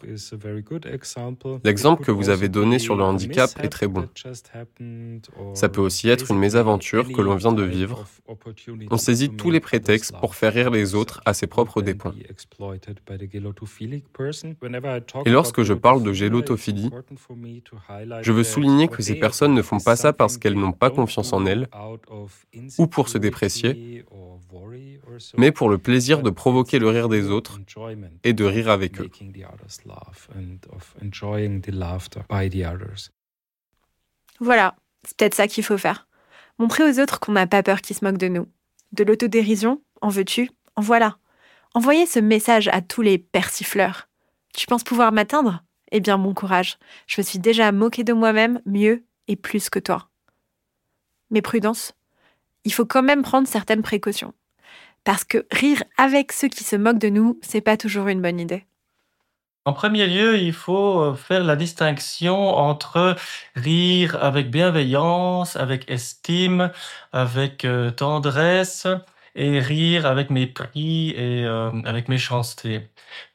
L'exemple 1.64 2.04
que 2.04 2.12
vous 2.12 2.30
avez 2.30 2.50
donné 2.50 2.80
sur 2.80 2.96
le 2.96 3.04
handicap 3.04 3.50
est 3.62 3.70
très 3.70 3.88
bon. 3.88 4.08
Ça 5.54 5.70
peut 5.70 5.82
aussi 5.82 6.10
être 6.10 6.32
une 6.32 6.40
mésaventure 6.40 7.12
que 7.12 7.22
l'on 7.22 7.36
vient 7.36 7.54
de 7.54 7.64
vivre. 7.64 8.06
On 8.92 8.98
saisit 8.98 9.30
tous 9.30 9.52
les 9.52 9.60
prétextes 9.60 10.16
pour 10.20 10.36
faire 10.36 10.54
rire 10.54 10.70
les 10.70 10.96
autres 10.96 11.22
à 11.26 11.34
ses 11.34 11.48
propres 11.48 11.82
dépens. 11.82 12.14
Et 15.26 15.30
lorsque 15.30 15.64
je 15.64 15.74
parle 15.74 16.04
de 16.04 16.14
gélotophilie, 16.14 16.90
je 18.22 18.32
veux 18.32 18.44
souligner 18.44 18.88
que 18.88 19.02
ces 19.02 19.16
personnes 19.16 19.54
ne 19.54 19.62
font 19.62 19.80
pas 19.80 19.96
ça 19.96 20.14
parce 20.14 20.38
qu'elles 20.38 20.60
n'ont 20.60 20.72
pas 20.72 20.90
confiance 20.90 21.34
en 21.34 21.46
elles 21.46 21.68
ou 22.78 22.88
pour 22.88 23.10
se 23.10 23.18
déprécier, 23.18 24.06
mais 25.38 25.52
pour 25.52 25.70
le 25.70 25.78
plaisir 25.78 26.22
de 26.22 26.30
provoquer 26.30 26.80
le 26.80 26.90
rire 26.90 27.10
des 27.10 27.30
autres 27.30 27.60
et 28.24 28.34
de 28.34 28.44
rire 28.46 28.70
avec 28.70 29.00
eux. 29.02 29.10
Voilà, 34.40 34.76
c'est 35.06 35.18
peut-être 35.18 35.36
ça 35.36 35.48
qu'il 35.48 35.64
faut 35.64 35.78
faire. 35.78 36.08
Montrer 36.58 36.84
aux 36.84 37.00
autres 37.00 37.20
qu'on 37.20 37.32
n'a 37.34 37.48
pas 37.48 37.64
peur 37.64 37.82
qu'ils 37.82 37.96
se 37.96 38.04
moquent 38.04 38.18
de 38.18 38.28
nous. 38.28 38.48
De 38.92 39.04
l'autodérision, 39.04 39.82
en 40.02 40.10
veux-tu? 40.10 40.50
En 40.76 40.82
voilà. 40.82 41.18
Envoyez 41.74 42.06
ce 42.06 42.20
message 42.20 42.68
à 42.70 42.82
tous 42.82 43.02
les 43.02 43.18
persifleurs. 43.18 44.10
Tu 44.54 44.66
penses 44.66 44.84
pouvoir 44.84 45.12
m'atteindre? 45.12 45.64
Eh 45.92 46.00
bien, 46.00 46.18
bon 46.18 46.34
courage. 46.34 46.78
Je 47.08 47.22
me 47.22 47.26
suis 47.26 47.40
déjà 47.40 47.72
moqué 47.72 48.04
de 48.04 48.14
moi-même 48.14 48.62
mieux 48.66 49.04
et 49.28 49.36
plus 49.36 49.70
que 49.70 49.80
toi. 49.80 50.10
Mais 51.30 51.42
prudence, 51.42 51.94
il 52.70 52.72
faut 52.72 52.86
quand 52.86 53.02
même 53.02 53.24
prendre 53.24 53.48
certaines 53.48 53.82
précautions. 53.82 54.36
Parce 55.04 55.24
que 55.24 55.48
rire 55.52 55.82
avec 55.98 56.32
ceux 56.32 56.50
qui 56.50 56.64
se 56.64 56.76
moquent 56.76 57.00
de 57.00 57.10
nous, 57.10 57.40
c'est 57.42 57.62
pas 57.62 57.78
toujours 57.78 58.08
une 58.10 58.22
bonne 58.22 58.40
idée. 58.40 58.64
En 59.66 59.74
premier 59.74 60.06
lieu, 60.06 60.38
il 60.38 60.54
faut 60.54 61.02
euh, 61.02 61.16
faire 61.16 61.44
la 61.44 61.56
distinction 61.56 62.38
entre 62.50 63.16
rire 63.56 64.24
avec 64.24 64.52
bienveillance, 64.52 65.56
avec 65.56 65.90
estime, 65.90 66.70
avec 67.12 67.66
euh, 67.66 67.90
tendresse, 67.90 68.86
et 69.34 69.60
rire 69.60 70.06
avec 70.06 70.30
mépris 70.30 71.10
et 71.10 71.46
euh, 71.46 71.72
avec 71.86 72.08
méchanceté. 72.08 72.82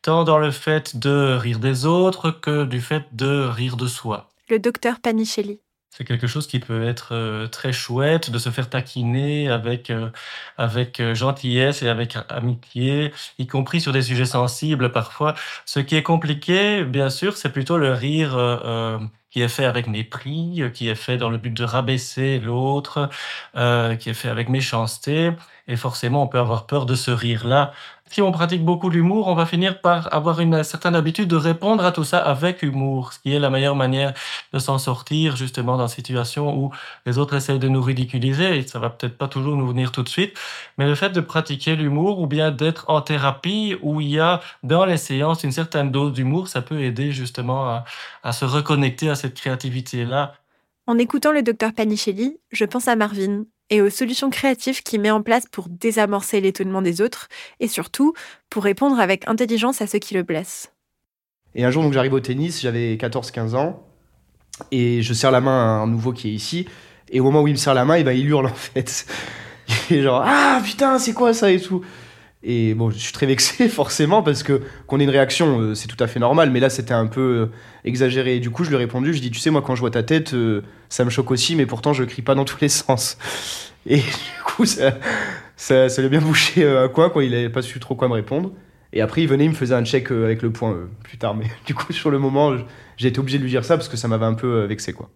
Tant 0.03 0.23
dans 0.23 0.39
le 0.39 0.53
fait 0.53 0.97
de 0.97 1.37
rire 1.37 1.59
des 1.59 1.87
autres 1.87 2.31
que 2.31 2.65
du 2.65 2.81
fait 2.81 3.05
de 3.13 3.49
rire 3.49 3.77
de 3.77 3.89
soi. 3.89 4.31
Le 4.49 4.61
docteur 4.61 5.01
Panichelli. 5.01 5.59
C'est 5.97 6.05
quelque 6.05 6.27
chose 6.27 6.49
qui 6.49 6.59
peut 6.59 6.85
être 6.89 7.15
euh, 7.15 7.47
très 7.47 7.73
chouette 7.73 8.29
de 8.33 8.39
se 8.39 8.51
faire 8.51 8.69
taquiner 8.69 9.49
avec 9.49 9.91
euh, 9.91 10.11
avec 10.59 10.99
euh, 10.99 11.15
gentillesse 11.15 11.83
et 11.83 11.89
avec 11.89 12.17
amitié, 12.29 13.13
y 13.39 13.47
compris 13.47 13.81
sur 13.81 13.93
des 13.93 14.03
sujets 14.03 14.25
sensibles 14.25 14.91
parfois. 14.91 15.35
Ce 15.67 15.79
qui 15.79 15.95
est 15.95 16.03
compliqué, 16.03 16.83
bien 16.83 17.11
sûr, 17.11 17.37
c'est 17.37 17.53
plutôt 17.53 17.79
le 17.79 17.93
rire 17.93 18.35
euh, 18.37 18.99
qui 19.31 19.41
est 19.43 19.49
fait 19.49 19.67
avec 19.67 19.87
mépris, 19.87 20.63
qui 20.75 20.89
est 20.89 20.97
fait 20.97 21.17
dans 21.17 21.31
le 21.31 21.39
but 21.39 21.55
de 21.55 21.63
rabaisser 21.65 22.41
l'autre, 22.41 23.09
qui 23.55 24.11
est 24.11 24.15
fait 24.15 24.29
avec 24.29 24.49
méchanceté. 24.49 25.33
Et 25.67 25.77
forcément, 25.77 26.23
on 26.23 26.29
peut 26.29 26.39
avoir 26.39 26.67
peur 26.67 26.87
de 26.87 26.95
ce 26.95 27.11
rire-là. 27.11 27.73
Si 28.15 28.23
on 28.23 28.31
pratique 28.31 28.65
beaucoup 28.65 28.91
l'humour, 28.91 29.27
on 29.27 29.35
va 29.35 29.45
finir 29.45 29.81
par 29.81 30.15
avoir 30.15 30.39
une 30.39 30.63
certaine 30.63 30.95
habitude 30.95 31.27
de 31.27 31.35
répondre 31.35 31.85
à 31.85 31.91
tout 31.91 32.05
ça 32.05 32.19
avec 32.19 32.63
humour, 32.63 33.13
ce 33.13 33.19
qui 33.19 33.35
est 33.35 33.41
la 33.41 33.51
meilleure 33.51 33.75
manière 33.75 34.15
de 34.53 34.61
s'en 34.61 34.79
sortir 34.79 35.35
justement 35.35 35.77
dans 35.77 35.89
une 35.89 35.93
situation 35.93 36.57
où 36.57 36.71
les 37.07 37.19
autres 37.19 37.35
essayent 37.35 37.59
de 37.59 37.67
nous 37.69 37.83
ridiculiser, 37.83 38.59
et 38.59 38.63
ça 38.65 38.79
va 38.79 38.89
peut-être 38.89 39.19
pas 39.19 39.27
toujours 39.27 39.57
nous 39.57 39.67
venir 39.67 39.91
tout 39.91 40.05
de 40.05 40.09
suite, 40.09 40.39
mais 40.79 40.87
le 40.87 40.95
fait 40.95 41.11
de 41.11 41.21
pratiquer 41.21 41.75
l'humour 41.75 42.21
ou 42.21 42.29
bien 42.29 42.53
d'être 42.53 42.85
en 42.89 43.01
thérapie 43.01 43.75
où 43.83 44.01
il 44.01 44.11
y 44.11 44.21
a 44.21 44.41
dans 44.63 44.85
les 44.85 44.97
séances 44.97 45.43
une 45.43 45.51
certaine 45.51 45.91
dose 45.91 46.13
d'humour, 46.13 46.47
ça 46.47 46.63
peut 46.63 46.83
aider 46.83 47.11
justement 47.11 47.69
à, 47.69 47.85
à 48.23 48.31
se 48.31 48.45
reconnecter 48.45 49.11
à 49.11 49.17
cette 49.17 49.35
créativité-là. 49.35 50.35
En 50.87 50.99
écoutant 50.99 51.33
le 51.33 51.43
docteur 51.43 51.73
Panichelli, 51.73 52.37
je 52.53 52.65
pense 52.67 52.89
à 52.89 52.97
Marvin 52.97 53.45
et 53.71 53.81
aux 53.81 53.89
solutions 53.89 54.29
créatives 54.29 54.83
qu'il 54.83 55.01
met 55.01 55.11
en 55.11 55.23
place 55.23 55.45
pour 55.51 55.69
désamorcer 55.71 56.43
l'étonnement 56.43 56.83
des 56.83 57.01
autres 57.01 57.29
et 57.59 57.69
surtout 57.69 58.13
pour 58.51 58.65
répondre 58.65 59.01
avec 59.01 59.27
intelligence 59.27 59.81
à 59.81 59.87
ceux 59.87 59.99
qui 59.99 60.13
le 60.15 60.23
blessent. 60.23 60.73
Et 61.55 61.65
un 61.65 61.71
jour, 61.71 61.83
donc 61.83 61.95
j'arrive 61.95 62.13
au 62.13 62.21
tennis, 62.21 62.61
j'avais 62.61 62.97
14-15 62.97 63.55
ans, 63.55 63.83
et 64.71 65.01
je 65.01 65.15
serre 65.15 65.31
la 65.31 65.41
main 65.41 65.59
à 65.59 65.83
un 65.83 65.87
nouveau 65.87 66.13
qui 66.13 66.29
est 66.29 66.33
ici, 66.33 66.67
et 67.11 67.21
au 67.21 67.25
moment 67.25 67.41
où 67.41 67.49
il 67.49 67.53
me 67.53 67.59
serre 67.59 67.75
la 67.75 67.85
main, 67.87 67.95
et 67.95 68.05
ben, 68.05 68.13
il 68.13 68.27
hurle 68.29 68.47
en 68.47 68.55
fait. 68.55 69.07
Il 69.89 69.97
est 69.97 70.03
genre 70.03 70.23
Ah 70.23 70.61
putain, 70.63 70.99
c'est 70.99 71.15
quoi 71.15 71.33
ça? 71.33 71.51
et 71.51 71.59
tout. 71.59 71.83
Et 72.47 72.75
bon, 72.75 72.91
je 72.91 72.99
suis 72.99 73.13
très 73.13 73.25
vexé 73.25 73.69
forcément 73.71 74.23
parce 74.23 74.43
que 74.43 74.61
qu'on 74.87 75.01
ait 75.01 75.05
une 75.05 75.11
réaction, 75.11 75.61
euh, 75.61 75.75
c'est 75.75 75.89
tout 75.89 76.03
à 76.03 76.07
fait 76.07 76.21
normal, 76.21 76.51
mais 76.51 76.61
là 76.61 76.69
c'était 76.69 76.93
un 76.93 77.07
peu 77.07 77.21
euh, 77.21 77.47
exagéré. 77.85 78.37
Et 78.37 78.41
du 78.41 78.51
coup, 78.51 78.65
je 78.65 78.69
lui 78.69 78.77
ai 78.77 78.79
répondu, 78.79 79.15
je 79.15 79.21
dis 79.21 79.31
Tu 79.31 79.41
sais, 79.41 79.51
moi 79.51 79.63
quand 79.63 79.75
je 79.75 79.81
vois 79.81 79.91
ta 79.91 80.03
tête, 80.03 80.35
euh, 80.35 80.63
ça 80.91 81.05
me 81.05 81.11
choque 81.11 81.31
aussi, 81.31 81.57
mais 81.57 81.65
pourtant 81.65 81.95
je 81.95 82.05
crie 82.05 82.21
pas 82.21 82.35
dans 82.35 82.45
tous 82.45 82.61
les 82.61 82.69
sens. 82.69 83.17
Et 83.87 83.97
du 83.97 84.43
coup, 84.45 84.67
ça, 84.67 84.95
ça, 85.57 85.89
ça 85.89 86.03
lui 86.03 86.07
a 86.07 86.11
bien 86.11 86.21
bouché 86.21 86.67
un 86.67 86.89
coin, 86.89 87.11
quoi. 87.11 87.25
Il 87.25 87.35
avait 87.35 87.51
pas 87.51 87.61
su 87.61 87.81
trop 87.81 87.95
quoi 87.95 88.09
me 88.09 88.15
répondre. 88.15 88.53
Et 88.95 89.03
après, 89.03 89.23
il 89.23 89.29
venait, 89.29 89.45
il 89.45 89.51
me 89.51 89.55
faisait 89.55 89.75
un 89.75 89.85
check 89.85 90.11
avec 90.11 90.41
le 90.41 90.53
point 90.53 90.75
plus 91.03 91.19
tard. 91.19 91.35
Mais 91.35 91.47
du 91.67 91.75
coup, 91.75 91.93
sur 91.93 92.11
le 92.11 92.19
moment, 92.19 92.57
j'ai 92.97 93.09
été 93.09 93.19
obligé 93.19 93.37
de 93.37 93.43
lui 93.43 93.51
dire 93.51 93.65
ça 93.65 93.77
parce 93.77 93.89
que 93.89 93.99
ça 93.99 94.09
m'avait 94.09 94.25
un 94.25 94.35
peu 94.35 94.65
vexé, 94.65 94.95
quoi. 94.95 95.11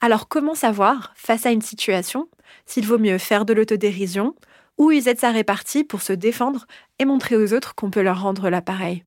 Alors 0.00 0.28
comment 0.28 0.54
savoir, 0.54 1.12
face 1.16 1.44
à 1.44 1.50
une 1.50 1.60
situation, 1.60 2.28
s'il 2.66 2.86
vaut 2.86 2.98
mieux 2.98 3.18
faire 3.18 3.44
de 3.44 3.52
l'autodérision 3.52 4.36
ou 4.78 4.90
user 4.92 5.14
de 5.14 5.18
sa 5.18 5.30
répartie 5.32 5.84
pour 5.84 6.02
se 6.02 6.12
défendre 6.12 6.66
et 6.98 7.04
montrer 7.04 7.36
aux 7.36 7.52
autres 7.52 7.74
qu'on 7.74 7.90
peut 7.90 8.02
leur 8.02 8.22
rendre 8.22 8.48
l'appareil 8.50 9.04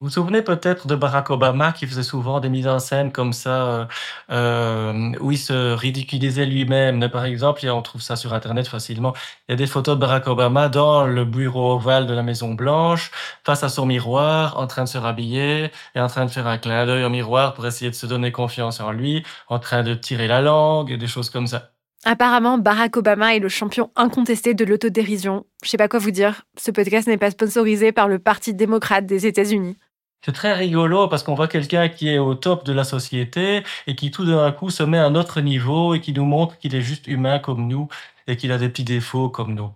Vous 0.00 0.08
vous 0.08 0.14
souvenez 0.14 0.42
peut-être 0.42 0.88
de 0.88 0.96
Barack 0.96 1.30
Obama 1.30 1.70
qui 1.72 1.86
faisait 1.86 2.02
souvent 2.02 2.40
des 2.40 2.48
mises 2.48 2.66
en 2.66 2.80
scène 2.80 3.12
comme 3.12 3.32
ça, 3.32 3.66
euh, 3.68 3.86
euh, 4.30 5.12
où 5.20 5.30
il 5.30 5.38
se 5.38 5.74
ridiculisait 5.74 6.44
lui-même. 6.44 7.08
Par 7.08 7.24
exemple, 7.24 7.64
on 7.68 7.82
trouve 7.82 8.02
ça 8.02 8.16
sur 8.16 8.34
Internet 8.34 8.66
facilement. 8.66 9.14
Il 9.48 9.52
y 9.52 9.54
a 9.54 9.56
des 9.56 9.68
photos 9.68 9.94
de 9.94 10.00
Barack 10.00 10.26
Obama 10.26 10.68
dans 10.68 11.06
le 11.06 11.24
bureau 11.24 11.74
ovale 11.74 12.06
de 12.08 12.14
la 12.14 12.24
Maison 12.24 12.54
Blanche, 12.54 13.12
face 13.44 13.62
à 13.62 13.68
son 13.68 13.86
miroir, 13.86 14.58
en 14.58 14.66
train 14.66 14.84
de 14.84 14.88
se 14.88 14.98
rhabiller 14.98 15.70
et 15.94 16.00
en 16.00 16.08
train 16.08 16.26
de 16.26 16.30
faire 16.32 16.48
un 16.48 16.58
clin 16.58 16.84
d'œil 16.84 17.04
au 17.04 17.10
miroir 17.10 17.54
pour 17.54 17.64
essayer 17.66 17.90
de 17.90 17.96
se 17.96 18.06
donner 18.06 18.32
confiance 18.32 18.80
en 18.80 18.90
lui, 18.92 19.24
en 19.48 19.60
train 19.60 19.84
de 19.84 19.94
tirer 19.94 20.26
la 20.26 20.42
langue 20.42 20.90
et 20.90 20.96
des 20.96 21.06
choses 21.06 21.30
comme 21.30 21.46
ça. 21.46 21.71
Apparemment, 22.04 22.58
Barack 22.58 22.96
Obama 22.96 23.36
est 23.36 23.38
le 23.38 23.48
champion 23.48 23.92
incontesté 23.94 24.54
de 24.54 24.64
l'autodérision. 24.64 25.46
Je 25.62 25.68
sais 25.68 25.76
pas 25.76 25.86
quoi 25.86 26.00
vous 26.00 26.10
dire, 26.10 26.42
ce 26.58 26.72
podcast 26.72 27.06
n'est 27.06 27.16
pas 27.16 27.30
sponsorisé 27.30 27.92
par 27.92 28.08
le 28.08 28.18
Parti 28.18 28.54
démocrate 28.54 29.06
des 29.06 29.24
États-Unis. 29.26 29.76
C'est 30.24 30.32
très 30.32 30.52
rigolo 30.52 31.06
parce 31.06 31.22
qu'on 31.22 31.34
voit 31.34 31.46
quelqu'un 31.46 31.88
qui 31.88 32.08
est 32.08 32.18
au 32.18 32.34
top 32.34 32.64
de 32.64 32.72
la 32.72 32.82
société 32.82 33.62
et 33.86 33.94
qui 33.94 34.10
tout 34.10 34.24
d'un 34.24 34.50
coup 34.50 34.70
se 34.70 34.82
met 34.82 34.98
à 34.98 35.10
notre 35.10 35.40
niveau 35.40 35.94
et 35.94 36.00
qui 36.00 36.12
nous 36.12 36.24
montre 36.24 36.58
qu'il 36.58 36.74
est 36.74 36.80
juste 36.80 37.06
humain 37.06 37.38
comme 37.38 37.68
nous 37.68 37.88
et 38.26 38.36
qu'il 38.36 38.50
a 38.50 38.58
des 38.58 38.68
petits 38.68 38.84
défauts 38.84 39.28
comme 39.28 39.54
nous. 39.54 39.70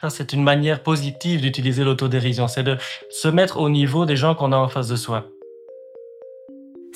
Ça, 0.00 0.10
c'est 0.10 0.32
une 0.32 0.42
manière 0.42 0.82
positive 0.82 1.40
d'utiliser 1.40 1.84
l'autodérision, 1.84 2.48
c'est 2.48 2.64
de 2.64 2.76
se 3.10 3.28
mettre 3.28 3.58
au 3.58 3.70
niveau 3.70 4.04
des 4.04 4.16
gens 4.16 4.34
qu'on 4.34 4.50
a 4.50 4.56
en 4.56 4.68
face 4.68 4.88
de 4.88 4.96
soi. 4.96 5.28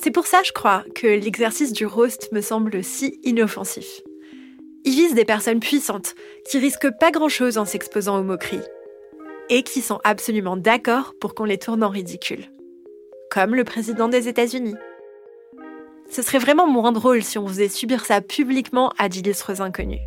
C'est 0.02 0.10
pour 0.10 0.26
ça, 0.26 0.42
je 0.44 0.50
crois, 0.50 0.84
que 0.96 1.06
l'exercice 1.06 1.72
du 1.72 1.86
roast 1.86 2.30
me 2.32 2.40
semble 2.40 2.82
si 2.82 3.20
inoffensif. 3.22 3.86
Il 4.86 4.92
vise 4.92 5.14
des 5.14 5.24
personnes 5.24 5.58
puissantes 5.58 6.14
qui 6.48 6.60
risquent 6.60 6.96
pas 7.00 7.10
grand-chose 7.10 7.58
en 7.58 7.64
s'exposant 7.64 8.18
aux 8.18 8.22
moqueries. 8.22 8.60
et 9.48 9.62
qui 9.62 9.80
sont 9.80 10.00
absolument 10.02 10.56
d'accord 10.56 11.14
pour 11.20 11.34
qu'on 11.34 11.44
les 11.44 11.58
tourne 11.58 11.84
en 11.84 11.88
ridicule. 11.88 12.46
Comme 13.30 13.54
le 13.54 13.62
président 13.62 14.08
des 14.08 14.26
États-Unis. 14.26 14.74
Ce 16.10 16.22
serait 16.22 16.38
vraiment 16.38 16.66
moins 16.66 16.90
drôle 16.90 17.22
si 17.22 17.38
on 17.38 17.46
faisait 17.46 17.68
subir 17.68 18.04
ça 18.04 18.20
publiquement 18.20 18.92
à 18.98 19.08
d'illustres 19.08 19.60
inconnus. 19.60 20.00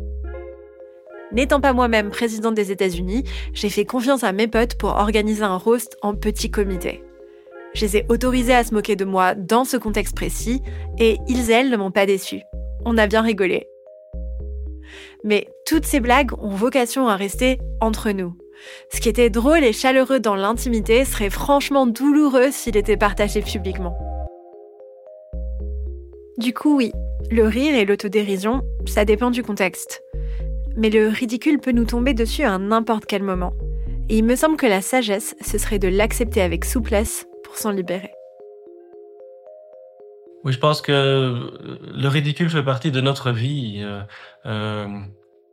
N'étant 1.32 1.62
pas 1.62 1.72
moi-même 1.72 2.10
président 2.10 2.52
des 2.52 2.70
États-Unis, 2.70 3.24
j'ai 3.54 3.70
fait 3.70 3.86
confiance 3.86 4.24
à 4.24 4.32
mes 4.32 4.48
potes 4.48 4.76
pour 4.76 4.90
organiser 4.90 5.42
un 5.42 5.56
roast 5.56 5.96
en 6.02 6.14
petit 6.14 6.50
comité. 6.50 7.02
Je 7.72 7.86
les 7.86 7.96
ai 7.98 8.06
autorisés 8.10 8.54
à 8.54 8.64
se 8.64 8.74
moquer 8.74 8.96
de 8.96 9.06
moi 9.06 9.34
dans 9.34 9.64
ce 9.64 9.78
contexte 9.78 10.16
précis, 10.16 10.60
et 10.98 11.16
ils, 11.28 11.50
elles, 11.50 11.70
ne 11.70 11.76
m'ont 11.76 11.92
pas 11.92 12.04
déçu. 12.04 12.40
On 12.84 12.98
a 12.98 13.06
bien 13.06 13.22
rigolé. 13.22 13.68
Mais 15.24 15.48
toutes 15.66 15.86
ces 15.86 16.00
blagues 16.00 16.32
ont 16.38 16.54
vocation 16.54 17.08
à 17.08 17.16
rester 17.16 17.58
entre 17.80 18.10
nous. 18.10 18.34
Ce 18.92 19.00
qui 19.00 19.08
était 19.08 19.30
drôle 19.30 19.64
et 19.64 19.72
chaleureux 19.72 20.20
dans 20.20 20.34
l'intimité 20.34 21.04
serait 21.04 21.30
franchement 21.30 21.86
douloureux 21.86 22.50
s'il 22.50 22.76
était 22.76 22.96
partagé 22.96 23.42
publiquement. 23.42 23.96
Du 26.38 26.54
coup, 26.54 26.76
oui, 26.76 26.92
le 27.30 27.46
rire 27.46 27.74
et 27.74 27.84
l'autodérision, 27.84 28.62
ça 28.86 29.04
dépend 29.04 29.30
du 29.30 29.42
contexte. 29.42 30.02
Mais 30.76 30.90
le 30.90 31.08
ridicule 31.08 31.58
peut 31.58 31.72
nous 31.72 31.84
tomber 31.84 32.14
dessus 32.14 32.44
à 32.44 32.56
n'importe 32.58 33.06
quel 33.06 33.22
moment. 33.22 33.52
Et 34.08 34.18
il 34.18 34.24
me 34.24 34.36
semble 34.36 34.56
que 34.56 34.66
la 34.66 34.80
sagesse, 34.80 35.36
ce 35.40 35.58
serait 35.58 35.78
de 35.78 35.88
l'accepter 35.88 36.40
avec 36.40 36.64
souplesse 36.64 37.26
pour 37.44 37.56
s'en 37.56 37.70
libérer. 37.70 38.10
Oui, 40.44 40.52
je 40.52 40.58
pense 40.58 40.80
que 40.80 41.50
le 41.94 42.08
ridicule 42.08 42.48
fait 42.50 42.62
partie 42.62 42.90
de 42.90 43.00
notre 43.00 43.30
vie. 43.30 43.80
Euh, 43.82 44.02
euh, 44.46 45.00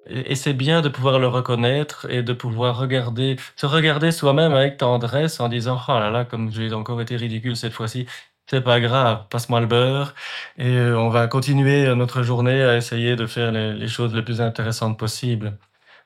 et 0.09 0.35
c'est 0.35 0.53
bien 0.53 0.81
de 0.81 0.89
pouvoir 0.89 1.19
le 1.19 1.27
reconnaître 1.27 2.07
et 2.09 2.23
de 2.23 2.33
pouvoir 2.33 2.77
regarder, 2.77 3.35
se 3.57 3.65
regarder 3.65 4.11
soi-même 4.11 4.53
avec 4.53 4.77
tendresse 4.77 5.39
en 5.41 5.49
disant 5.49 5.79
Oh 5.87 5.99
là 5.99 6.09
là, 6.09 6.23
comme 6.25 6.51
j'ai 6.51 6.73
encore 6.73 7.01
été 7.01 7.17
ridicule 7.17 7.57
cette 7.57 7.73
fois-ci, 7.73 8.07
c'est 8.49 8.61
pas 8.61 8.79
grave, 8.79 9.25
passe-moi 9.29 9.59
le 9.59 9.67
beurre. 9.67 10.15
Et 10.57 10.67
euh, 10.77 10.97
on 10.97 11.09
va 11.09 11.27
continuer 11.27 11.93
notre 11.95 12.23
journée 12.23 12.63
à 12.63 12.77
essayer 12.77 13.15
de 13.17 13.25
faire 13.27 13.51
les, 13.51 13.87
choses 13.89 14.13
les 14.15 14.21
plus 14.21 14.39
intéressantes 14.41 14.97
possibles. 14.97 15.57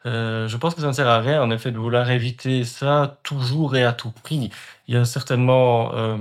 Euh, 0.05 0.47
je 0.47 0.57
pense 0.57 0.73
que 0.75 0.81
ça 0.81 0.87
ne 0.87 0.93
sert 0.93 1.07
à 1.07 1.19
rien, 1.19 1.41
en 1.43 1.51
effet, 1.51 1.71
de 1.71 1.77
vouloir 1.77 2.09
éviter 2.09 2.63
ça 2.63 3.19
toujours 3.23 3.75
et 3.75 3.83
à 3.83 3.93
tout 3.93 4.11
prix. 4.11 4.49
Il 4.87 4.95
y 4.95 4.97
a 4.97 5.05
certainement 5.05 5.93
euh, 5.95 6.17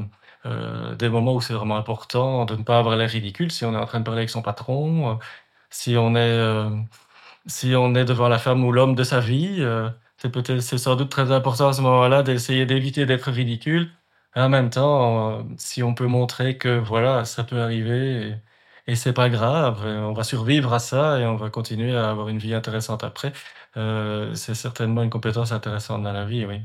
euh, 0.46 0.94
des 0.96 1.09
moments 1.09 1.35
où 1.35 1.40
c'est 1.40 1.53
vraiment 1.55 1.76
important 1.76 2.44
de 2.46 2.57
ne 2.57 2.62
pas 2.62 2.79
avoir 2.79 2.96
l'air 2.96 3.11
ridicule 3.11 3.50
si 3.53 3.64
on 3.64 3.74
est 3.74 3.76
en 3.76 3.87
train 3.87 4.00
de 4.00 4.05
parler 4.05 4.20
avec 4.20 4.31
son 4.31 4.42
patron, 4.42 5.12
euh, 5.12 5.14
si 5.70 5.96
on 5.96 6.14
est, 6.16 6.20
euh, 6.20 6.70
si 7.46 7.74
on 7.76 7.94
est 7.94 8.05
devant 8.05 8.29
la 8.29 8.38
femme 8.38 8.64
ou 8.64 8.72
l'homme 8.72 8.94
de 8.94 9.05
sa 9.05 9.20
vie. 9.20 9.61
c'est 10.18 10.31
peut-être, 10.31 10.61
c'est 10.61 10.79
sans 10.79 10.96
doute 10.96 11.11
très 11.11 11.33
important 11.33 11.68
à 11.68 11.72
ce 11.72 11.81
moment-là 11.83 12.22
d'essayer 12.22 12.66
d'éviter 12.66 13.07
d'être 13.07 13.31
ridicule 13.31 13.90
en 14.37 14.48
même 14.48 14.70
temps, 14.70 15.44
si 15.59 15.83
on 15.83 15.94
peut 15.94 16.07
montrer 16.07 16.57
que 16.57 16.79
voilà, 16.79 17.24
ça 17.24 17.42
peut 17.44 17.61
arriver 17.61 18.38
et, 18.87 18.92
et 18.92 18.96
c'est 18.96 19.12
pas 19.12 19.29
grave, 19.29 19.85
on 19.85 20.12
va 20.12 20.22
survivre 20.24 20.72
à 20.72 20.79
ça 20.79 21.18
et 21.18 21.26
on 21.26 21.35
va 21.37 21.50
continuer 21.50 21.96
à 21.96 22.11
avoir 22.11 22.29
une 22.29 22.38
vie 22.38 22.55
intéressante 22.55 23.03
après, 23.03 23.33
euh, 23.76 24.35
c'est 24.37 24.55
certainement 24.55 25.03
une 25.03 25.11
compétence 25.11 25.50
intéressante 25.53 26.03
dans 26.05 26.12
la 26.12 26.24
vie, 26.26 26.46
oui. 26.46 26.61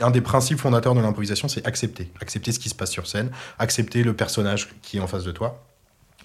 Un 0.00 0.10
des 0.10 0.20
principes 0.20 0.58
fondateurs 0.58 0.94
de 0.94 1.00
l'improvisation, 1.00 1.48
c'est 1.48 1.66
accepter. 1.66 2.10
Accepter 2.20 2.52
ce 2.52 2.58
qui 2.58 2.68
se 2.68 2.74
passe 2.74 2.90
sur 2.90 3.06
scène, 3.06 3.30
accepter 3.58 4.02
le 4.02 4.14
personnage 4.14 4.68
qui 4.82 4.98
est 4.98 5.00
en 5.00 5.06
face 5.06 5.24
de 5.24 5.32
toi, 5.32 5.64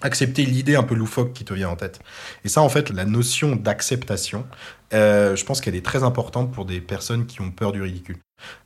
accepter 0.02 0.44
l'idée 0.44 0.76
un 0.76 0.82
peu 0.82 0.94
loufoque 0.94 1.32
qui 1.32 1.44
te 1.44 1.54
vient 1.54 1.68
en 1.70 1.76
tête. 1.76 2.00
Et 2.44 2.48
ça, 2.48 2.60
en 2.60 2.68
fait, 2.68 2.90
la 2.90 3.04
notion 3.04 3.56
d'acceptation, 3.56 4.46
euh, 4.92 5.34
je 5.34 5.44
pense 5.44 5.60
qu'elle 5.60 5.74
est 5.74 5.84
très 5.84 6.02
importante 6.02 6.52
pour 6.52 6.64
des 6.64 6.80
personnes 6.80 7.26
qui 7.26 7.40
ont 7.40 7.50
peur 7.50 7.72
du 7.72 7.82
ridicule. 7.82 8.18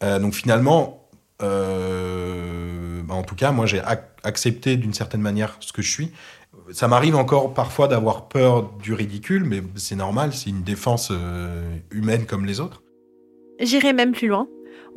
Euh, 0.02 0.18
donc 0.18 0.34
finalement, 0.34 1.08
euh, 1.42 3.02
bah, 3.04 3.14
en 3.14 3.22
tout 3.22 3.36
cas, 3.36 3.52
moi 3.52 3.66
j'ai 3.66 3.80
accepté 4.24 4.76
d'une 4.76 4.94
certaine 4.94 5.20
manière 5.20 5.56
ce 5.60 5.72
que 5.72 5.82
je 5.82 5.90
suis. 5.90 6.12
Ça 6.72 6.88
m'arrive 6.88 7.16
encore 7.16 7.54
parfois 7.54 7.88
d'avoir 7.88 8.28
peur 8.28 8.72
du 8.82 8.92
ridicule, 8.92 9.44
mais 9.44 9.62
c'est 9.76 9.96
normal, 9.96 10.34
c'est 10.34 10.50
une 10.50 10.62
défense 10.62 11.12
humaine 11.90 12.26
comme 12.26 12.44
les 12.44 12.60
autres. 12.60 12.82
J'irai 13.60 13.92
même 13.92 14.12
plus 14.12 14.28
loin. 14.28 14.46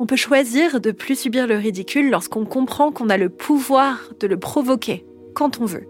On 0.02 0.06
peut 0.06 0.16
choisir 0.16 0.80
de 0.80 0.90
plus 0.90 1.16
subir 1.16 1.46
le 1.46 1.54
ridicule 1.54 2.10
lorsqu'on 2.10 2.44
comprend 2.44 2.90
qu'on 2.90 3.08
a 3.08 3.16
le 3.16 3.28
pouvoir 3.28 4.10
de 4.18 4.26
le 4.26 4.36
provoquer 4.36 5.06
quand 5.32 5.60
on 5.60 5.64
veut 5.64 5.86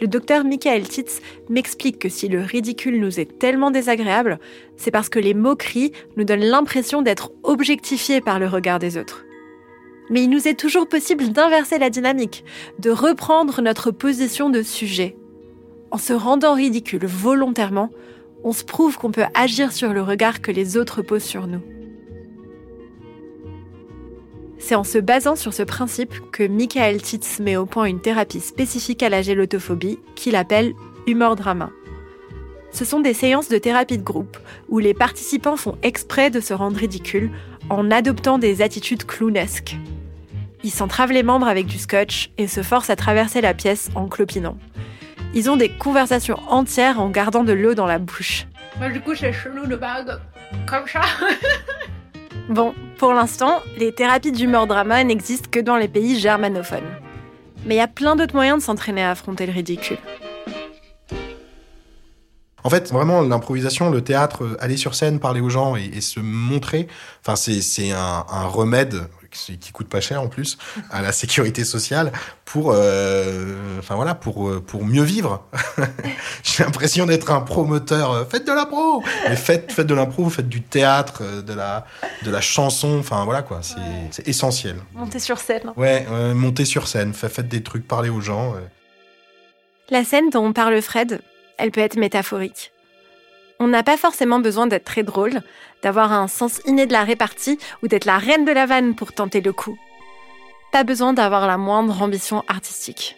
le 0.00 0.06
docteur 0.06 0.44
Michael 0.44 0.88
Titz 0.88 1.20
m'explique 1.50 1.98
que 1.98 2.08
si 2.08 2.26
le 2.26 2.40
ridicule 2.40 2.98
nous 2.98 3.20
est 3.20 3.38
tellement 3.38 3.70
désagréable, 3.70 4.38
c'est 4.78 4.90
parce 4.90 5.10
que 5.10 5.18
les 5.18 5.34
moqueries 5.34 5.92
nous 6.16 6.24
donnent 6.24 6.40
l'impression 6.40 7.02
d'être 7.02 7.32
objectifiés 7.42 8.22
par 8.22 8.38
le 8.38 8.48
regard 8.48 8.78
des 8.78 8.96
autres. 8.96 9.26
Mais 10.08 10.24
il 10.24 10.30
nous 10.30 10.48
est 10.48 10.58
toujours 10.58 10.88
possible 10.88 11.28
d'inverser 11.28 11.76
la 11.78 11.90
dynamique, 11.90 12.46
de 12.78 12.88
reprendre 12.90 13.60
notre 13.60 13.90
position 13.90 14.48
de 14.48 14.62
sujet. 14.62 15.18
En 15.90 15.98
se 15.98 16.14
rendant 16.14 16.54
ridicule 16.54 17.04
volontairement, 17.04 17.90
on 18.44 18.52
se 18.52 18.64
prouve 18.64 18.96
qu'on 18.96 19.10
peut 19.10 19.24
agir 19.34 19.72
sur 19.72 19.92
le 19.92 20.02
regard 20.02 20.40
que 20.40 20.50
les 20.50 20.76
autres 20.76 21.02
posent 21.02 21.24
sur 21.24 21.46
nous. 21.46 21.62
C'est 24.58 24.74
en 24.74 24.84
se 24.84 24.98
basant 24.98 25.36
sur 25.36 25.54
ce 25.54 25.62
principe 25.62 26.14
que 26.30 26.46
Michael 26.46 27.00
Titz 27.00 27.40
met 27.40 27.56
au 27.56 27.66
point 27.66 27.86
une 27.86 28.00
thérapie 28.00 28.40
spécifique 28.40 29.02
à 29.02 29.08
la 29.08 29.22
gélotophobie 29.22 29.98
qu'il 30.14 30.36
appelle 30.36 30.74
humor 31.06 31.34
drama. 31.34 31.70
Ce 32.70 32.84
sont 32.84 33.00
des 33.00 33.14
séances 33.14 33.48
de 33.48 33.58
thérapie 33.58 33.98
de 33.98 34.02
groupe 34.02 34.38
où 34.68 34.78
les 34.78 34.94
participants 34.94 35.56
font 35.56 35.76
exprès 35.82 36.30
de 36.30 36.40
se 36.40 36.54
rendre 36.54 36.76
ridicules 36.76 37.30
en 37.68 37.90
adoptant 37.90 38.38
des 38.38 38.62
attitudes 38.62 39.04
clownesques. 39.04 39.76
Ils 40.62 40.70
s'entravent 40.70 41.12
les 41.12 41.22
membres 41.22 41.48
avec 41.48 41.66
du 41.66 41.78
scotch 41.78 42.30
et 42.38 42.46
se 42.46 42.62
forcent 42.62 42.90
à 42.90 42.96
traverser 42.96 43.40
la 43.40 43.54
pièce 43.54 43.88
en 43.94 44.08
clopinant. 44.08 44.56
Ils 45.32 45.48
ont 45.48 45.56
des 45.56 45.68
conversations 45.68 46.40
entières 46.48 47.00
en 47.00 47.08
gardant 47.08 47.44
de 47.44 47.52
l'eau 47.52 47.74
dans 47.74 47.86
la 47.86 47.98
bouche. 47.98 48.46
Moi, 48.78 48.88
du 48.88 49.00
coup, 49.00 49.14
c'est 49.14 49.32
chelou 49.32 49.66
de 49.66 49.76
bague 49.76 50.18
comme 50.66 50.86
ça. 50.86 51.02
Bon, 52.48 52.74
pour 52.98 53.12
l'instant, 53.12 53.60
les 53.78 53.92
thérapies 53.92 54.32
d'humeur 54.32 54.66
drama 54.66 55.04
n'existent 55.04 55.48
que 55.52 55.60
dans 55.60 55.76
les 55.76 55.86
pays 55.86 56.18
germanophones. 56.18 56.80
Mais 57.64 57.76
il 57.76 57.78
y 57.78 57.80
a 57.80 57.86
plein 57.86 58.16
d'autres 58.16 58.34
moyens 58.34 58.58
de 58.58 58.62
s'entraîner 58.64 59.04
à 59.04 59.12
affronter 59.12 59.46
le 59.46 59.52
ridicule. 59.52 59.98
En 62.64 62.70
fait, 62.70 62.90
vraiment, 62.90 63.20
l'improvisation, 63.20 63.88
le 63.88 64.02
théâtre, 64.02 64.56
aller 64.58 64.76
sur 64.76 64.96
scène, 64.96 65.20
parler 65.20 65.40
aux 65.40 65.48
gens 65.48 65.76
et, 65.76 66.00
se 66.00 66.18
montrer, 66.18 66.88
enfin, 67.24 67.36
c'est 67.36 67.92
un, 67.92 68.24
un 68.28 68.46
remède 68.46 69.08
qui 69.30 69.72
coûte 69.72 69.88
pas 69.88 70.00
cher 70.00 70.20
en 70.22 70.28
plus 70.28 70.58
à 70.90 71.02
la 71.02 71.12
sécurité 71.12 71.64
sociale 71.64 72.12
pour 72.44 72.72
euh, 72.74 73.78
enfin 73.78 73.94
voilà 73.94 74.14
pour 74.14 74.48
euh, 74.48 74.60
pour 74.60 74.84
mieux 74.84 75.02
vivre. 75.02 75.44
J'ai 76.42 76.64
l'impression 76.64 77.06
d'être 77.06 77.30
un 77.30 77.40
promoteur 77.40 78.12
euh, 78.12 78.24
faites 78.24 78.46
de 78.46 78.52
l'impro! 78.52 79.02
Mais 79.28 79.36
faites 79.36 79.72
faites 79.72 79.86
de 79.86 79.94
l'impro 79.94 80.28
faites 80.30 80.48
du 80.48 80.62
théâtre 80.62 81.42
de 81.42 81.52
la 81.52 81.86
de 82.22 82.30
la 82.30 82.40
chanson 82.40 82.98
enfin 82.98 83.24
voilà 83.24 83.42
quoi 83.42 83.60
c'est 83.62 84.28
essentiel. 84.28 84.76
Monter 84.94 85.20
sur 85.20 85.38
scène 85.38 85.72
ouais 85.76 86.06
monter 86.34 86.64
sur 86.64 86.88
scène 86.88 87.14
faites 87.14 87.48
des 87.48 87.62
trucs 87.62 87.86
parler 87.86 88.08
aux 88.08 88.20
gens 88.20 88.54
la 89.90 90.04
scène 90.04 90.30
dont 90.30 90.52
parle 90.52 90.80
Fred 90.82 91.20
elle 91.56 91.70
peut 91.70 91.80
être 91.80 91.96
métaphorique 91.96 92.72
on 93.60 93.68
n'a 93.68 93.82
pas 93.82 93.98
forcément 93.98 94.40
besoin 94.40 94.66
d'être 94.66 94.86
très 94.86 95.02
drôle, 95.02 95.42
d'avoir 95.82 96.12
un 96.12 96.28
sens 96.28 96.60
inné 96.64 96.86
de 96.86 96.92
la 96.92 97.04
répartie 97.04 97.58
ou 97.82 97.88
d'être 97.88 98.06
la 98.06 98.18
reine 98.18 98.46
de 98.46 98.52
la 98.52 98.64
vanne 98.64 98.94
pour 98.94 99.12
tenter 99.12 99.42
le 99.42 99.52
coup. 99.52 99.78
Pas 100.72 100.82
besoin 100.82 101.12
d'avoir 101.12 101.46
la 101.46 101.58
moindre 101.58 102.00
ambition 102.00 102.42
artistique. 102.48 103.16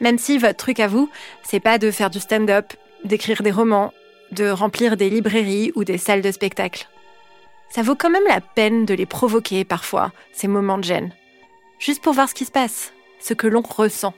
Même 0.00 0.18
si 0.18 0.38
votre 0.38 0.56
truc 0.56 0.80
à 0.80 0.88
vous, 0.88 1.08
c'est 1.44 1.60
pas 1.60 1.78
de 1.78 1.92
faire 1.92 2.10
du 2.10 2.18
stand-up, 2.18 2.72
d'écrire 3.04 3.42
des 3.42 3.52
romans, 3.52 3.94
de 4.32 4.50
remplir 4.50 4.96
des 4.96 5.08
librairies 5.08 5.70
ou 5.76 5.84
des 5.84 5.98
salles 5.98 6.22
de 6.22 6.32
spectacle. 6.32 6.88
Ça 7.68 7.82
vaut 7.82 7.94
quand 7.94 8.10
même 8.10 8.26
la 8.26 8.40
peine 8.40 8.84
de 8.86 8.94
les 8.94 9.06
provoquer 9.06 9.64
parfois, 9.64 10.10
ces 10.32 10.48
moments 10.48 10.78
de 10.78 10.84
gêne. 10.84 11.12
Juste 11.78 12.02
pour 12.02 12.12
voir 12.12 12.28
ce 12.28 12.34
qui 12.34 12.44
se 12.44 12.50
passe, 12.50 12.92
ce 13.20 13.34
que 13.34 13.46
l'on 13.46 13.62
ressent. 13.62 14.14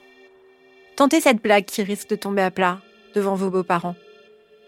Tentez 0.96 1.20
cette 1.20 1.42
blague 1.42 1.66
qui 1.66 1.82
risque 1.82 2.08
de 2.08 2.16
tomber 2.16 2.42
à 2.42 2.50
plat 2.50 2.80
devant 3.14 3.34
vos 3.34 3.50
beaux-parents. 3.50 3.96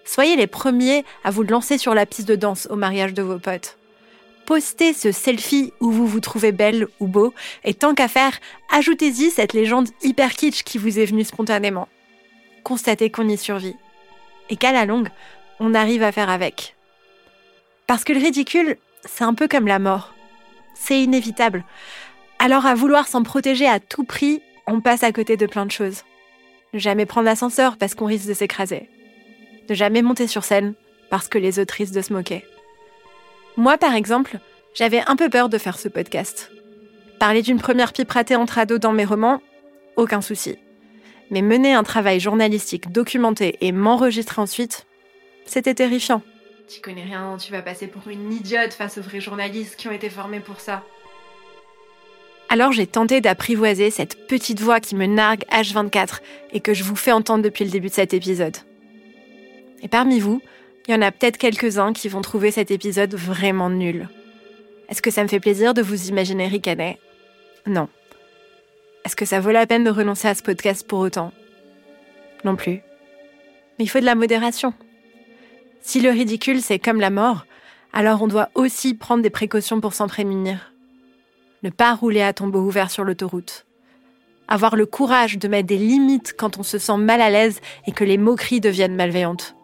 Soyez 0.09 0.37
les 0.37 0.47
premiers 0.47 1.05
à 1.23 1.31
vous 1.31 1.43
lancer 1.43 1.77
sur 1.77 1.93
la 1.93 2.07
piste 2.07 2.27
de 2.27 2.35
danse 2.35 2.67
au 2.71 2.77
mariage 2.77 3.13
de 3.13 3.21
vos 3.21 3.39
potes. 3.39 3.77
Postez 4.47 4.95
ce 4.95 5.13
selfie 5.13 5.75
où 5.81 5.91
vous 5.91 6.07
vous 6.07 6.21
trouvez 6.21 6.51
belle 6.51 6.89
ou 6.99 7.07
beau, 7.07 7.35
et 7.63 7.75
tant 7.75 7.95
qu'à 7.95 8.09
faire, 8.09 8.41
ajoutez-y 8.71 9.31
cette 9.31 9.53
légende 9.53 9.91
hyper 10.03 10.33
kitsch 10.33 10.63
qui 10.63 10.79
vous 10.79 10.99
est 10.99 11.05
venue 11.05 11.25
spontanément. 11.25 11.89
Constatez 12.65 13.11
qu'on 13.11 13.29
y 13.29 13.37
survit. 13.37 13.77
Et 14.49 14.57
qu'à 14.57 14.73
la 14.73 14.87
longue, 14.87 15.11
on 15.61 15.75
arrive 15.75 16.03
à 16.03 16.11
faire 16.11 16.31
avec. 16.31 16.75
Parce 17.87 18.03
que 18.03 18.15
le 18.15 18.21
ridicule, 18.21 18.79
c'est 19.05 19.25
un 19.25 19.35
peu 19.35 19.47
comme 19.47 19.67
la 19.67 19.79
mort. 19.79 20.15
C'est 20.73 21.03
inévitable. 21.03 21.67
Alors 22.39 22.65
à 22.65 22.75
vouloir 22.75 23.09
s'en 23.09 23.25
protéger 23.25 23.69
à 23.69 23.79
tout 23.79 24.05
prix, 24.05 24.41
on 24.67 24.81
passe 24.81 25.03
à 25.03 25.13
côté 25.13 25.37
de 25.37 25.45
plein 25.45 25.67
de 25.67 25.71
choses. 25.71 26.05
Jamais 26.73 27.05
prendre 27.05 27.27
l'ascenseur 27.27 27.77
parce 27.77 27.95
qu'on 27.95 28.07
risque 28.07 28.27
de 28.27 28.33
s'écraser 28.33 28.89
ne 29.69 29.75
jamais 29.75 30.03
monter 30.03 30.27
sur 30.27 30.45
scène 30.45 30.75
parce 31.11 31.29
que 31.29 31.39
les 31.39 31.59
autrices 31.59 31.93
de 31.93 32.03
se 32.03 32.13
moquaient. 32.13 32.47
Moi, 33.57 33.79
par 33.79 33.95
exemple, 33.95 34.39
j'avais 34.75 35.03
un 35.07 35.17
peu 35.17 35.29
peur 35.29 35.49
de 35.49 35.59
faire 35.59 35.79
ce 35.79 35.89
podcast. 35.89 36.53
Parler 37.19 37.43
d'une 37.43 37.59
première 37.59 37.93
pipe 37.93 38.11
ratée 38.11 38.37
entre 38.37 38.59
ados 38.59 38.79
dans 38.79 38.93
mes 38.93 39.05
romans, 39.05 39.43
aucun 39.97 40.21
souci. 40.21 40.57
Mais 41.31 41.43
mener 41.43 41.75
un 41.75 41.83
travail 41.83 42.21
journalistique 42.21 42.93
documenté 42.93 43.57
et 43.61 43.73
m'enregistrer 43.73 44.41
ensuite, 44.41 44.87
c'était 45.45 45.75
terrifiant. 45.75 46.23
Tu 46.69 46.81
connais 46.81 47.03
rien, 47.03 47.37
tu 47.39 47.51
vas 47.51 47.63
passer 47.63 47.87
pour 47.87 48.09
une 48.09 48.33
idiote 48.33 48.73
face 48.73 48.99
aux 48.99 49.03
vrais 49.03 49.21
journalistes 49.21 49.77
qui 49.77 49.89
ont 49.89 49.93
été 49.93 50.11
formés 50.11 50.41
pour 50.41 50.61
ça. 50.61 50.85
Alors 52.51 52.73
j'ai 52.73 52.87
tenté 52.87 53.21
d'apprivoiser 53.21 53.91
cette 53.91 54.27
petite 54.27 54.61
voix 54.61 54.81
qui 54.81 54.95
me 54.95 55.07
nargue 55.07 55.45
H24 55.51 56.21
et 56.53 56.61
que 56.61 56.73
je 56.75 56.85
vous 56.85 56.97
fais 56.97 57.13
entendre 57.13 57.43
depuis 57.43 57.65
le 57.65 57.71
début 57.71 57.89
de 57.89 57.95
cet 57.95 58.15
épisode. 58.15 58.57
Et 59.83 59.89
parmi 59.89 60.21
vous, 60.21 60.41
il 60.87 60.93
y 60.93 60.95
en 60.95 61.03
a 61.03 61.13
peut-être 61.13 61.37
quelques-uns 61.37 61.93
qui 61.93 62.09
vont 62.09 62.23
trouver 62.23 62.51
cet 62.51 62.71
épisode 62.71 63.15
vraiment 63.15 63.71
nul. 63.71 64.09
Est-ce 64.89 65.03
que 65.03 65.11
ça 65.11 65.23
me 65.23 65.29
fait 65.29 65.41
plaisir 65.41 65.75
de 65.75 65.83
vous 65.83 66.09
imaginer 66.09 66.47
ricaner? 66.47 66.99
Non. 67.67 67.89
Est-ce 69.05 69.17
que 69.17 69.27
ça 69.27 69.41
vaut 69.41 69.51
la 69.51 69.67
peine 69.67 69.85
de 69.85 69.91
renoncer 69.91 70.29
à 70.29 70.35
ce 70.35 70.43
podcast 70.43 70.87
pour 70.87 71.01
autant? 71.01 71.33
Non 72.45 72.57
plus. 72.57 72.81
Mais 73.79 73.85
il 73.85 73.89
faut 73.89 74.01
de 74.01 74.05
la 74.05 74.15
modération. 74.15 74.73
Si 75.83 76.01
le 76.01 76.11
ridicule 76.11 76.63
c'est 76.63 76.79
comme 76.79 77.01
la 77.01 77.11
mort, 77.11 77.45
alors 77.93 78.23
on 78.23 78.27
doit 78.27 78.49
aussi 78.55 78.95
prendre 78.95 79.23
des 79.23 79.31
précautions 79.31 79.81
pour 79.81 79.95
s'en 79.95 80.09
prémunir. 80.09 80.73
Ne 81.63 81.71
pas 81.71 81.95
rouler 81.95 82.23
à 82.23 82.33
tombeau 82.33 82.61
ouvert 82.61 82.91
sur 82.91 83.05
l'autoroute. 83.05 83.67
Avoir 84.47 84.75
le 84.75 84.87
courage 84.87 85.39
de 85.39 85.49
mettre 85.49 85.67
des 85.67 85.77
limites 85.77 86.35
quand 86.37 86.59
on 86.59 86.63
se 86.63 86.79
sent 86.79 86.97
mal 86.97 87.21
à 87.21 87.29
l'aise 87.29 87.61
et 87.87 87.93
que 87.93 88.05
les 88.05 88.17
moqueries 88.17 88.61
deviennent 88.61 88.97
malveillantes. 88.97 89.55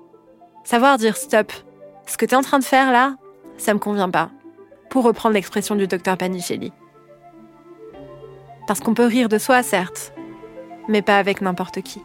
Savoir 0.64 0.96
dire 0.96 1.16
stop. 1.16 1.52
Ce 2.06 2.16
que 2.16 2.24
tu 2.24 2.32
es 2.32 2.36
en 2.36 2.42
train 2.42 2.58
de 2.58 2.64
faire 2.64 2.90
là, 2.90 3.16
ça 3.58 3.74
me 3.74 3.78
convient 3.78 4.10
pas. 4.10 4.30
Pour 4.88 5.04
reprendre 5.04 5.34
l'expression 5.34 5.74
du 5.74 5.86
docteur 5.86 6.16
Panichelli. 6.16 6.72
Parce 8.66 8.80
qu'on 8.80 8.94
peut 8.94 9.04
rire 9.04 9.28
de 9.28 9.36
soi, 9.36 9.62
certes, 9.62 10.14
mais 10.88 11.02
pas 11.02 11.18
avec 11.18 11.42
n'importe 11.42 11.82
qui. 11.82 12.00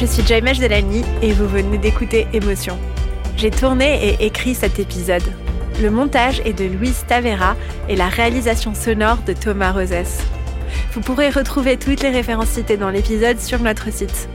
Je 0.00 0.06
suis 0.06 0.24
Jaimesh 0.24 0.60
Delany 0.60 1.02
et 1.22 1.32
vous 1.32 1.48
venez 1.48 1.76
d'écouter 1.76 2.28
Émotion. 2.32 2.78
J'ai 3.36 3.50
tourné 3.50 4.10
et 4.10 4.26
écrit 4.26 4.54
cet 4.54 4.78
épisode. 4.78 5.24
Le 5.82 5.90
montage 5.90 6.40
est 6.44 6.52
de 6.52 6.66
Louise 6.66 7.04
Tavera 7.08 7.56
et 7.88 7.96
la 7.96 8.06
réalisation 8.06 8.74
sonore 8.74 9.18
de 9.26 9.32
Thomas 9.32 9.72
Rosès. 9.72 10.20
Vous 10.92 11.00
pourrez 11.00 11.30
retrouver 11.30 11.78
toutes 11.78 12.00
les 12.02 12.10
références 12.10 12.50
citées 12.50 12.76
dans 12.76 12.90
l'épisode 12.90 13.40
sur 13.40 13.58
notre 13.58 13.92
site. 13.92 14.28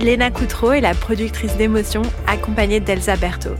Léna 0.00 0.30
Coutreau 0.30 0.72
est 0.72 0.82
la 0.82 0.92
productrice 0.92 1.56
d'émotion 1.56 2.02
accompagnée 2.26 2.80
d'Elsa 2.80 3.16
Berthaud. 3.16 3.56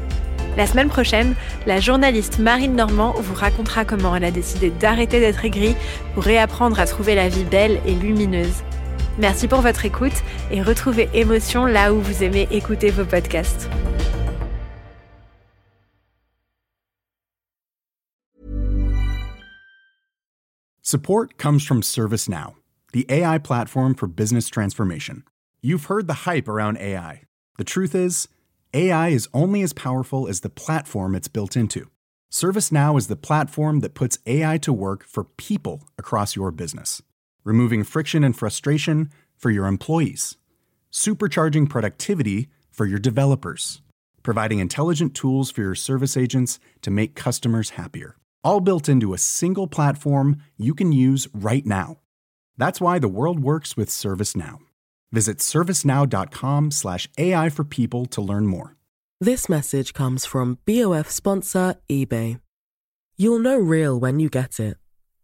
La 0.58 0.66
semaine 0.66 0.90
prochaine, 0.90 1.34
la 1.66 1.80
journaliste 1.80 2.38
Marine 2.38 2.76
Normand 2.76 3.14
vous 3.16 3.34
racontera 3.34 3.86
comment 3.86 4.14
elle 4.14 4.24
a 4.24 4.30
décidé 4.30 4.68
d'arrêter 4.68 5.20
d'être 5.20 5.46
aigrie 5.46 5.74
pour 6.12 6.24
réapprendre 6.24 6.78
à 6.78 6.84
trouver 6.84 7.14
la 7.14 7.30
vie 7.30 7.44
belle 7.44 7.80
et 7.86 7.94
lumineuse. 7.94 8.62
Merci 9.18 9.48
pour 9.48 9.62
votre 9.62 9.86
écoute 9.86 10.22
et 10.50 10.60
retrouvez 10.60 11.08
Émotion 11.14 11.64
là 11.64 11.94
où 11.94 12.00
vous 12.00 12.22
aimez 12.22 12.46
écouter 12.50 12.90
vos 12.90 13.06
podcasts. 13.06 13.68
Support 20.82 21.36
comes 21.38 21.64
from 21.64 21.82
ServiceNow, 21.82 22.54
the 22.92 23.06
AI 23.08 23.38
platform 23.38 23.94
for 23.94 24.06
business 24.06 24.48
transformation. 24.48 25.24
You've 25.62 25.86
heard 25.86 26.06
the 26.06 26.26
hype 26.26 26.46
around 26.46 26.78
AI. 26.78 27.22
The 27.58 27.64
truth 27.64 27.94
is, 27.94 28.28
AI 28.72 29.08
is 29.08 29.28
only 29.32 29.62
as 29.62 29.72
powerful 29.72 30.28
as 30.28 30.40
the 30.40 30.50
platform 30.50 31.14
it's 31.16 31.26
built 31.26 31.56
into. 31.56 31.90
ServiceNow 32.30 32.98
is 32.98 33.08
the 33.08 33.16
platform 33.16 33.80
that 33.80 33.94
puts 33.94 34.18
AI 34.26 34.58
to 34.58 34.72
work 34.72 35.04
for 35.04 35.24
people 35.24 35.88
across 35.98 36.36
your 36.36 36.52
business 36.52 37.02
removing 37.46 37.84
friction 37.84 38.24
and 38.24 38.36
frustration 38.36 39.08
for 39.36 39.50
your 39.50 39.66
employees, 39.66 40.36
supercharging 40.92 41.70
productivity 41.70 42.48
for 42.70 42.86
your 42.86 42.98
developers, 42.98 43.80
providing 44.24 44.58
intelligent 44.58 45.14
tools 45.14 45.50
for 45.52 45.62
your 45.62 45.76
service 45.76 46.16
agents 46.16 46.58
to 46.82 46.90
make 46.90 47.14
customers 47.14 47.70
happier. 47.70 48.16
All 48.42 48.60
built 48.60 48.88
into 48.88 49.14
a 49.14 49.18
single 49.18 49.68
platform 49.68 50.42
you 50.56 50.74
can 50.74 50.90
use 50.90 51.28
right 51.32 51.64
now. 51.64 51.98
That's 52.58 52.80
why 52.80 52.98
the 52.98 53.08
world 53.08 53.38
works 53.38 53.76
with 53.76 53.90
ServiceNow. 53.90 54.58
Visit 55.12 55.38
servicenow.com/slash 55.38 57.08
AI 57.16 57.48
for 57.48 57.64
people 57.64 58.06
to 58.06 58.20
learn 58.20 58.46
more. 58.48 58.76
This 59.20 59.48
message 59.48 59.94
comes 59.94 60.26
from 60.26 60.58
BOF 60.66 61.10
sponsor 61.10 61.76
eBay. 61.88 62.40
You'll 63.16 63.38
know 63.38 63.58
real 63.58 64.00
when 64.00 64.18
you 64.18 64.28
get 64.28 64.58
it 64.58 64.76